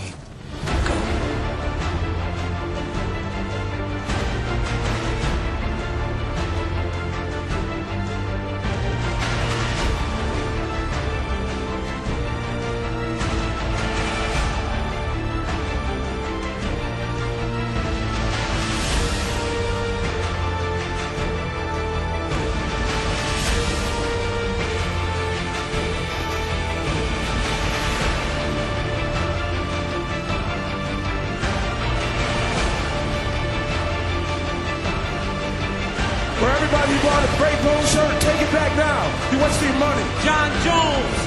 want 39.42 39.62
your 39.62 39.74
money. 39.86 40.06
John 40.26 40.50
Jones. 40.66 41.20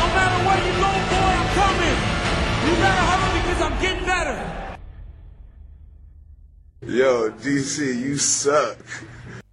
No 0.00 0.04
matter 0.16 0.38
where 0.46 0.60
you 0.66 0.72
go, 0.84 0.90
boy, 1.12 1.32
I'm 1.40 1.50
coming. 1.60 1.98
You 2.64 2.72
better 2.84 3.04
hurry 3.10 3.40
because 3.40 3.60
I'm 3.66 3.76
getting 3.82 4.06
better. 4.14 4.38
Yo, 6.80 7.30
DC, 7.42 7.82
you 7.82 8.18
suck. 8.18 8.78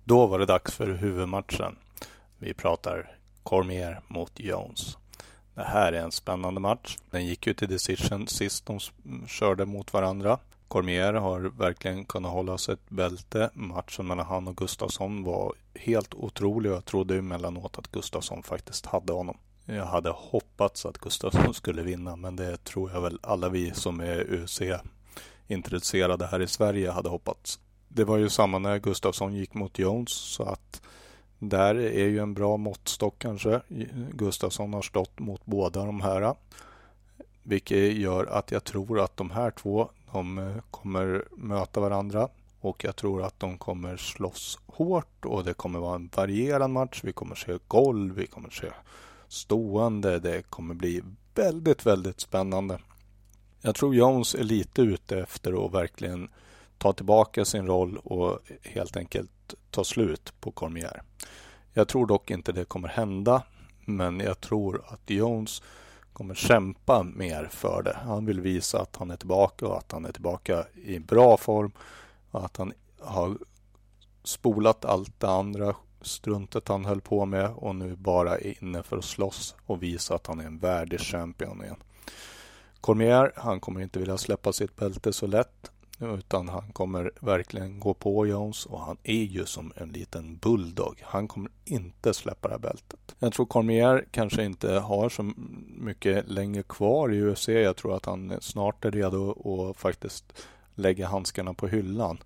Då 0.03 0.27
var 0.27 0.39
det 0.39 0.45
dags 0.45 0.73
för 0.73 0.87
huvudmatchen. 0.87 1.75
Vi 2.39 2.53
pratar 2.53 3.11
Cormier 3.43 4.01
mot 4.07 4.39
Jones. 4.39 4.97
Det 5.55 5.63
här 5.63 5.93
är 5.93 6.01
en 6.01 6.11
spännande 6.11 6.59
match. 6.59 6.97
Den 7.11 7.25
gick 7.25 7.47
ju 7.47 7.53
till 7.53 7.67
decision 7.67 8.27
sist 8.27 8.65
de 8.65 8.79
körde 9.27 9.65
mot 9.65 9.93
varandra. 9.93 10.39
Cormier 10.67 11.13
har 11.13 11.39
verkligen 11.39 12.05
kunnat 12.05 12.31
hålla 12.31 12.57
sig 12.57 12.73
ett 12.73 12.89
bälte. 12.89 13.49
Matchen 13.53 14.07
mellan 14.07 14.25
han 14.25 14.47
och 14.47 14.57
Gustafsson 14.57 15.23
var 15.23 15.53
helt 15.75 16.13
otrolig 16.13 16.71
och 16.71 16.77
jag 16.77 16.85
trodde 16.85 17.17
emellanåt 17.17 17.79
att 17.79 17.91
Gustafsson 17.91 18.43
faktiskt 18.43 18.85
hade 18.85 19.13
honom. 19.13 19.37
Jag 19.65 19.85
hade 19.85 20.09
hoppats 20.09 20.85
att 20.85 20.97
Gustafsson 20.97 21.53
skulle 21.53 21.81
vinna 21.81 22.15
men 22.15 22.35
det 22.35 22.63
tror 22.63 22.91
jag 22.91 23.01
väl 23.01 23.19
alla 23.23 23.49
vi 23.49 23.71
som 23.73 23.99
är 23.99 24.33
UFC 24.33 24.61
intresserade 25.47 26.25
här 26.25 26.41
i 26.41 26.47
Sverige 26.47 26.91
hade 26.91 27.09
hoppats. 27.09 27.59
Det 27.87 28.03
var 28.03 28.17
ju 28.17 28.29
samma 28.29 28.59
när 28.59 28.79
Gustafsson 28.79 29.33
gick 29.33 29.53
mot 29.53 29.79
Jones 29.79 30.11
så 30.11 30.43
att 30.43 30.81
där 31.39 31.75
är 31.75 32.07
ju 32.07 32.19
en 32.19 32.33
bra 32.33 32.57
måttstock 32.57 33.19
kanske. 33.19 33.61
Gustafsson 34.11 34.73
har 34.73 34.81
stått 34.81 35.19
mot 35.19 35.45
båda 35.45 35.85
de 35.85 36.01
här. 36.01 36.35
Vilket 37.43 37.93
gör 37.93 38.25
att 38.25 38.51
jag 38.51 38.63
tror 38.63 38.99
att 38.99 39.17
de 39.17 39.31
här 39.31 39.51
två 39.51 39.89
de 40.15 40.61
kommer 40.71 41.25
möta 41.37 41.79
varandra 41.79 42.29
och 42.59 42.83
jag 42.83 42.95
tror 42.95 43.23
att 43.23 43.39
de 43.39 43.57
kommer 43.57 43.97
slåss 43.97 44.59
hårt 44.65 45.25
och 45.25 45.43
det 45.43 45.53
kommer 45.53 45.79
vara 45.79 45.95
en 45.95 46.09
varierad 46.15 46.69
match. 46.69 47.01
Vi 47.03 47.13
kommer 47.13 47.35
se 47.35 47.57
golv, 47.67 48.15
vi 48.15 48.27
kommer 48.27 48.49
se 48.49 48.67
stående. 49.27 50.19
Det 50.19 50.41
kommer 50.41 50.75
bli 50.75 51.01
väldigt, 51.35 51.85
väldigt 51.85 52.19
spännande. 52.19 52.79
Jag 53.61 53.75
tror 53.75 53.95
Jones 53.95 54.35
är 54.35 54.43
lite 54.43 54.81
ute 54.81 55.19
efter 55.19 55.65
att 55.65 55.73
verkligen 55.73 56.29
ta 56.77 56.93
tillbaka 56.93 57.45
sin 57.45 57.67
roll 57.67 57.97
och 57.97 58.39
helt 58.61 58.97
enkelt 58.97 59.53
ta 59.71 59.83
slut 59.83 60.33
på 60.39 60.51
Cormier. 60.51 61.01
Jag 61.73 61.87
tror 61.87 62.05
dock 62.05 62.31
inte 62.31 62.51
det 62.51 62.65
kommer 62.65 62.87
hända, 62.87 63.43
men 63.85 64.19
jag 64.19 64.41
tror 64.41 64.83
att 64.87 65.09
Jones 65.09 65.61
kommer 66.15 66.35
kämpa 66.35 67.03
mer 67.03 67.45
för 67.51 67.83
det. 67.83 67.97
Han 68.03 68.25
vill 68.25 68.41
visa 68.41 68.81
att 68.81 68.95
han 68.95 69.11
är 69.11 69.15
tillbaka 69.15 69.67
och 69.67 69.77
att 69.77 69.91
han 69.91 70.05
är 70.05 70.11
tillbaka 70.11 70.65
i 70.73 70.99
bra 70.99 71.37
form 71.37 71.71
och 72.31 72.45
att 72.45 72.57
han 72.57 72.73
har 72.99 73.37
spolat 74.23 74.85
allt 74.85 75.19
det 75.19 75.29
andra 75.29 75.75
struntet 76.01 76.67
han 76.67 76.85
höll 76.85 77.01
på 77.01 77.25
med 77.25 77.49
och 77.49 77.75
nu 77.75 77.95
bara 77.95 78.37
är 78.37 78.63
inne 78.63 78.83
för 78.83 78.97
att 78.97 79.05
slåss 79.05 79.55
och 79.65 79.83
visa 79.83 80.15
att 80.15 80.27
han 80.27 80.39
är 80.39 80.45
en 80.45 80.57
värdig 80.57 80.99
champion 80.99 81.63
igen. 81.63 81.83
Cormier, 82.81 83.31
han 83.35 83.59
kommer 83.59 83.81
inte 83.81 83.99
vilja 83.99 84.17
släppa 84.17 84.53
sitt 84.53 84.75
bälte 84.75 85.13
så 85.13 85.27
lätt 85.27 85.71
utan 85.99 86.49
han 86.49 86.71
kommer 86.73 87.11
verkligen 87.19 87.79
gå 87.79 87.93
på 87.93 88.27
Jones 88.27 88.65
och 88.65 88.79
han 88.79 88.97
är 89.03 89.23
ju 89.23 89.45
som 89.45 89.73
en 89.75 89.89
liten 89.89 90.37
bulldog. 90.37 91.01
Han 91.03 91.27
kommer 91.27 91.51
inte 91.65 92.13
släppa 92.13 92.47
det 92.47 92.53
här 92.53 92.59
bältet. 92.59 93.15
Jag 93.19 93.33
tror 93.33 93.45
Cormier 93.45 94.05
kanske 94.11 94.43
inte 94.43 94.71
har 94.71 95.09
så 95.09 95.31
mycket 95.67 96.27
längre 96.27 96.63
kvar 96.63 97.13
i 97.13 97.21
UFC. 97.21 97.47
Jag 97.47 97.75
tror 97.75 97.95
att 97.95 98.05
han 98.05 98.37
snart 98.41 98.85
är 98.85 98.91
redo 98.91 99.31
att 99.69 99.77
faktiskt 99.77 100.33
lägga 100.75 101.07
handskarna 101.07 101.53
på 101.53 101.67
hyllan. 101.67 102.23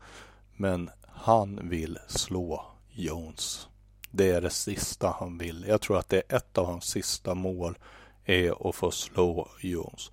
Men 0.55 0.89
han 1.07 1.69
vill 1.69 1.97
slå 2.07 2.65
Jones. 2.91 3.67
Det 4.11 4.29
är 4.29 4.41
det 4.41 4.49
sista 4.49 5.15
han 5.19 5.37
vill. 5.37 5.65
Jag 5.67 5.81
tror 5.81 5.97
att 5.97 6.09
det 6.09 6.17
är 6.17 6.35
ett 6.35 6.57
av 6.57 6.65
hans 6.65 6.85
sista 6.85 7.35
mål 7.35 7.77
är 8.25 8.69
att 8.69 8.75
få 8.75 8.91
slå 8.91 9.49
Jones. 9.61 10.11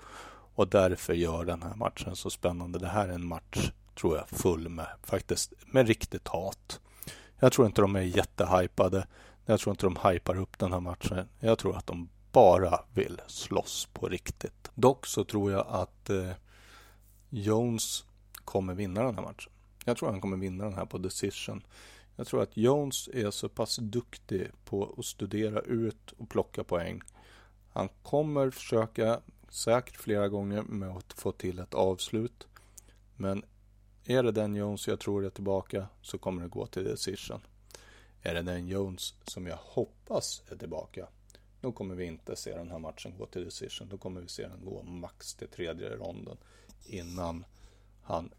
Och 0.57 0.69
därför 0.69 1.15
gör 1.15 1.45
den 1.45 1.63
här 1.63 1.75
matchen 1.75 2.17
så 2.17 2.31
spännande. 2.31 2.79
Det 2.79 2.89
här 2.89 3.09
är 3.09 3.13
en 3.13 3.27
match, 3.27 3.71
tror 3.95 4.17
jag, 4.17 4.29
full 4.29 4.69
med 4.69 4.87
faktiskt 5.03 5.53
med 5.67 5.87
riktigt 5.87 6.29
hat. 6.29 6.81
Jag 7.39 7.53
tror 7.53 7.67
inte 7.67 7.81
de 7.81 7.97
är 7.97 8.01
jättehypade. 8.01 9.07
Jag 9.47 9.61
tror 9.61 9.73
inte 9.73 9.87
de 9.87 9.97
hypar 10.09 10.39
upp 10.39 10.59
den 10.59 10.73
här 10.73 10.81
matchen. 10.81 11.29
Jag 11.41 11.59
tror 11.59 11.77
att 11.77 11.87
de 11.87 12.09
bara 12.33 12.81
vill 12.95 13.21
slåss 13.27 13.89
på 13.93 14.09
riktigt. 14.09 14.71
Dock 14.75 15.07
så 15.07 15.25
tror 15.25 15.53
jag 15.53 15.67
att 15.69 16.11
eh, 16.11 16.31
Jones 17.31 18.05
kommer 18.45 18.75
vinna 18.75 19.03
den 19.03 19.15
här 19.15 19.23
matchen. 19.23 19.53
Jag 19.85 19.97
tror 19.97 20.11
han 20.11 20.21
kommer 20.21 20.37
vinna 20.37 20.65
den 20.65 20.75
här 20.75 20.87
på 20.87 20.99
decision. 20.99 21.63
Jag 22.17 22.27
tror 22.27 22.43
att 22.43 22.57
Jones 22.57 23.09
är 23.09 23.31
så 23.31 23.49
pass 23.49 23.77
duktig 23.77 24.51
på 24.65 24.95
att 24.99 25.05
studera 25.05 25.61
ut 25.61 26.13
och 26.19 26.29
plocka 26.29 26.65
poäng. 26.65 27.03
Han 27.73 27.89
kommer 28.03 28.51
försöka 28.51 29.21
säkert 29.49 29.97
flera 29.97 30.28
gånger 30.28 30.62
med 30.62 30.88
att 30.88 31.12
få 31.12 31.32
till 31.32 31.59
ett 31.59 31.74
avslut. 31.74 32.47
Men 33.16 33.44
är 34.05 34.22
det 34.22 34.32
den 34.32 34.55
Jones 34.55 34.88
jag 34.88 35.01
tror 35.01 35.24
är 35.24 35.30
tillbaka 35.30 35.86
så 36.03 36.18
kommer 36.18 36.42
det 36.42 36.49
gå 36.49 36.66
till 36.66 36.84
decision. 36.84 37.40
Är 38.22 38.34
det 38.34 38.42
den 38.42 38.68
Jones 38.68 39.14
som 39.24 39.47
jag 39.47 39.59
hoppas 39.61 40.42
är 40.51 40.57
tillbaka 40.57 41.07
då 41.66 41.72
kommer 41.72 41.94
vi 41.94 42.05
inte 42.05 42.36
se 42.36 42.57
den 42.57 42.70
här 42.70 42.78
matchen 42.78 43.14
gå 43.18 43.26
till 43.26 43.44
decision. 43.44 43.88
Då 43.88 43.99
kommer 43.99 44.20
vi 44.20 44.28
se 44.28 44.49
den 44.49 44.64
gå 44.64 44.82
max 44.82 45.34
till 45.34 45.49
tredje 45.49 45.97
ronden 45.97 46.36
innan 46.84 47.44
han 48.03 48.34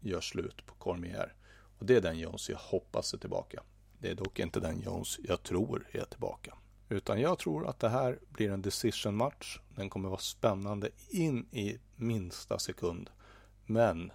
gör 0.00 0.20
slut 0.20 0.66
på 0.66 0.74
Cormier. 0.74 1.34
Och 1.78 1.86
det 1.86 1.96
är 1.96 2.00
den 2.00 2.18
Jones 2.18 2.50
jag 2.50 2.58
hoppas 2.58 3.14
är 3.14 3.18
tillbaka. 3.18 3.62
Det 3.98 4.10
är 4.10 4.14
dock 4.14 4.38
inte 4.38 4.60
den 4.60 4.80
Jones 4.80 5.18
jag 5.24 5.42
tror 5.42 5.88
är 5.92 6.04
tillbaka. 6.04 6.54
Utan 6.92 7.20
jag 7.20 7.38
tror 7.38 7.68
att 7.68 7.78
det 7.78 7.88
här 7.88 8.18
blir 8.28 8.50
en 8.50 8.62
decision 8.62 9.16
match. 9.16 9.58
Den 9.76 9.90
kommer 9.90 10.08
vara 10.08 10.20
spännande 10.20 10.90
in 11.10 11.46
i 11.50 11.78
minsta 11.96 12.58
sekund. 12.58 13.10
Men 13.66 14.12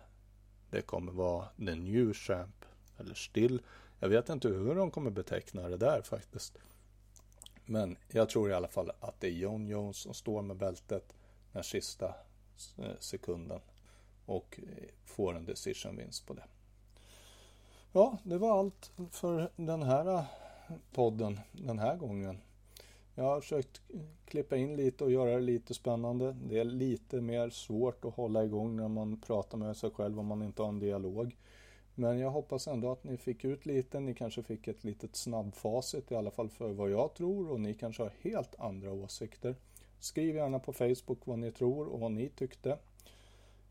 det 0.69 0.81
kommer 0.81 1.11
vara 1.11 1.45
the 1.57 1.75
new 1.75 2.13
champ 2.13 2.65
eller 2.97 3.13
still. 3.13 3.61
Jag 3.99 4.09
vet 4.09 4.29
inte 4.29 4.47
hur 4.47 4.75
de 4.75 4.91
kommer 4.91 5.11
beteckna 5.11 5.69
det 5.69 5.77
där 5.77 6.01
faktiskt. 6.01 6.57
Men 7.65 7.97
jag 8.07 8.29
tror 8.29 8.49
i 8.49 8.53
alla 8.53 8.67
fall 8.67 8.91
att 8.99 9.19
det 9.19 9.27
är 9.27 9.31
John 9.31 9.67
Jones 9.67 9.97
som 9.97 10.13
står 10.13 10.41
med 10.41 10.57
bältet 10.57 11.13
den 11.51 11.63
sista 11.63 12.15
eh, 12.77 12.99
sekunden 12.99 13.59
och 14.25 14.59
eh, 14.63 14.89
får 15.05 15.35
en 15.35 15.45
decision 15.45 15.97
vinst 15.97 16.25
på 16.25 16.33
det. 16.33 16.45
Ja, 17.91 18.17
det 18.23 18.37
var 18.37 18.59
allt 18.59 18.91
för 19.11 19.51
den 19.55 19.83
här 19.83 20.17
eh, 20.17 20.23
podden 20.91 21.39
den 21.51 21.79
här 21.79 21.95
gången. 21.95 22.41
Jag 23.19 23.23
har 23.23 23.41
försökt 23.41 23.81
klippa 24.25 24.57
in 24.57 24.75
lite 24.75 25.03
och 25.03 25.11
göra 25.11 25.31
det 25.35 25.39
lite 25.39 25.73
spännande. 25.73 26.35
Det 26.43 26.59
är 26.59 26.63
lite 26.63 27.21
mer 27.21 27.49
svårt 27.49 28.05
att 28.05 28.13
hålla 28.13 28.43
igång 28.43 28.75
när 28.75 28.87
man 28.87 29.21
pratar 29.21 29.57
med 29.57 29.77
sig 29.77 29.89
själv 29.89 30.19
om 30.19 30.25
man 30.25 30.43
inte 30.43 30.61
har 30.61 30.69
en 30.69 30.79
dialog. 30.79 31.35
Men 31.95 32.19
jag 32.19 32.29
hoppas 32.29 32.67
ändå 32.67 32.91
att 32.91 33.03
ni 33.03 33.17
fick 33.17 33.45
ut 33.45 33.65
lite. 33.65 33.99
Ni 33.99 34.13
kanske 34.13 34.43
fick 34.43 34.67
ett 34.67 34.83
litet 34.83 35.15
snabbfacit 35.15 36.11
i 36.11 36.15
alla 36.15 36.31
fall 36.31 36.49
för 36.49 36.69
vad 36.73 36.89
jag 36.89 37.13
tror 37.13 37.51
och 37.51 37.59
ni 37.59 37.73
kanske 37.73 38.03
har 38.03 38.13
helt 38.21 38.59
andra 38.59 38.91
åsikter. 38.91 39.55
Skriv 39.99 40.35
gärna 40.35 40.59
på 40.59 40.73
Facebook 40.73 41.19
vad 41.23 41.39
ni 41.39 41.51
tror 41.51 41.87
och 41.87 41.99
vad 41.99 42.11
ni 42.11 42.29
tyckte. 42.29 42.77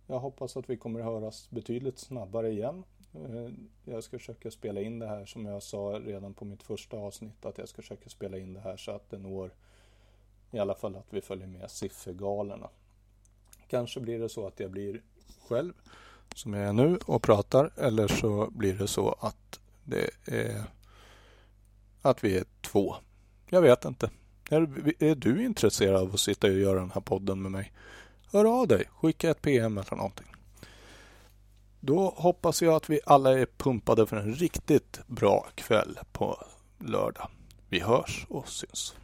Jag 0.07 0.19
hoppas 0.19 0.57
att 0.57 0.71
vi 0.71 0.77
kommer 0.77 1.01
att 1.01 1.07
höras 1.07 1.51
betydligt 1.51 1.99
snabbare 1.99 2.51
igen. 2.51 2.85
Eh, 3.25 3.51
jag 3.85 4.05
ska 4.05 4.19
försöka 4.19 4.51
spela 4.51 4.81
in 4.81 4.99
det 4.99 5.07
här 5.07 5.27
som 5.27 5.47
jag 5.47 5.63
sa 5.63 6.01
redan 6.05 6.35
på 6.35 6.45
mitt 6.45 6.63
första 6.63 6.97
avsnitt 6.97 7.45
att 7.45 7.59
jag 7.59 7.69
ska 7.69 7.83
försöka 7.83 8.09
spela 8.09 8.39
in 8.39 8.53
det 8.53 8.61
här 8.61 8.77
så 8.77 8.91
att 8.91 9.11
det 9.11 9.19
når 9.19 9.51
i 10.51 10.59
alla 10.59 10.75
fall 10.75 10.97
att 10.97 11.07
vi 11.11 11.21
följer 11.21 11.47
med 11.47 11.71
siffergalerna. 11.71 12.69
Kanske 13.69 14.01
blir 14.01 14.19
det 14.19 14.29
så 14.29 14.47
att 14.47 14.61
jag 14.61 14.71
blir 14.71 15.03
själv 15.49 15.73
som 16.35 16.55
jag 16.55 16.69
är 16.69 16.73
nu 16.73 16.99
och 17.07 17.23
pratar 17.23 17.71
eller 17.77 18.09
så 18.09 18.51
blir 18.51 18.75
det 18.75 18.89
så 18.89 19.17
att 19.21 19.61
det 19.85 20.11
är 20.25 20.65
att 22.03 22.25
vi 22.25 22.39
är 22.39 22.45
två. 22.61 22.97
Jag 23.49 23.63
vet 23.63 23.85
inte. 23.85 24.11
Är, 24.51 24.63
är 25.03 25.15
du 25.15 25.45
intresserad 25.45 26.03
av 26.03 26.15
att 26.15 26.21
sitta 26.21 26.47
och 26.47 26.53
göra 26.53 26.81
den 26.81 26.91
här 26.91 27.01
podden 27.01 27.43
med 27.43 27.53
mig? 27.53 27.73
Hör 28.33 28.61
av 28.61 28.69
dig, 28.69 28.85
skicka 28.91 29.31
ett 29.31 29.43
PM 29.43 29.79
eller 29.79 29.97
någonting. 29.97 30.36
Då 31.81 32.15
hoppas 32.17 32.63
jag 32.63 32.75
att 32.75 32.91
vi 32.91 33.01
alla 33.07 33.39
är 33.39 33.47
pumpade 33.57 34.07
för 34.07 34.17
en 34.17 34.35
riktigt 34.35 35.01
bra 35.07 35.47
kväll 35.55 35.99
på 36.13 36.39
lördag. 36.79 37.29
Vi 37.69 37.81
hörs 37.81 38.27
och 38.29 38.49
syns. 38.49 38.95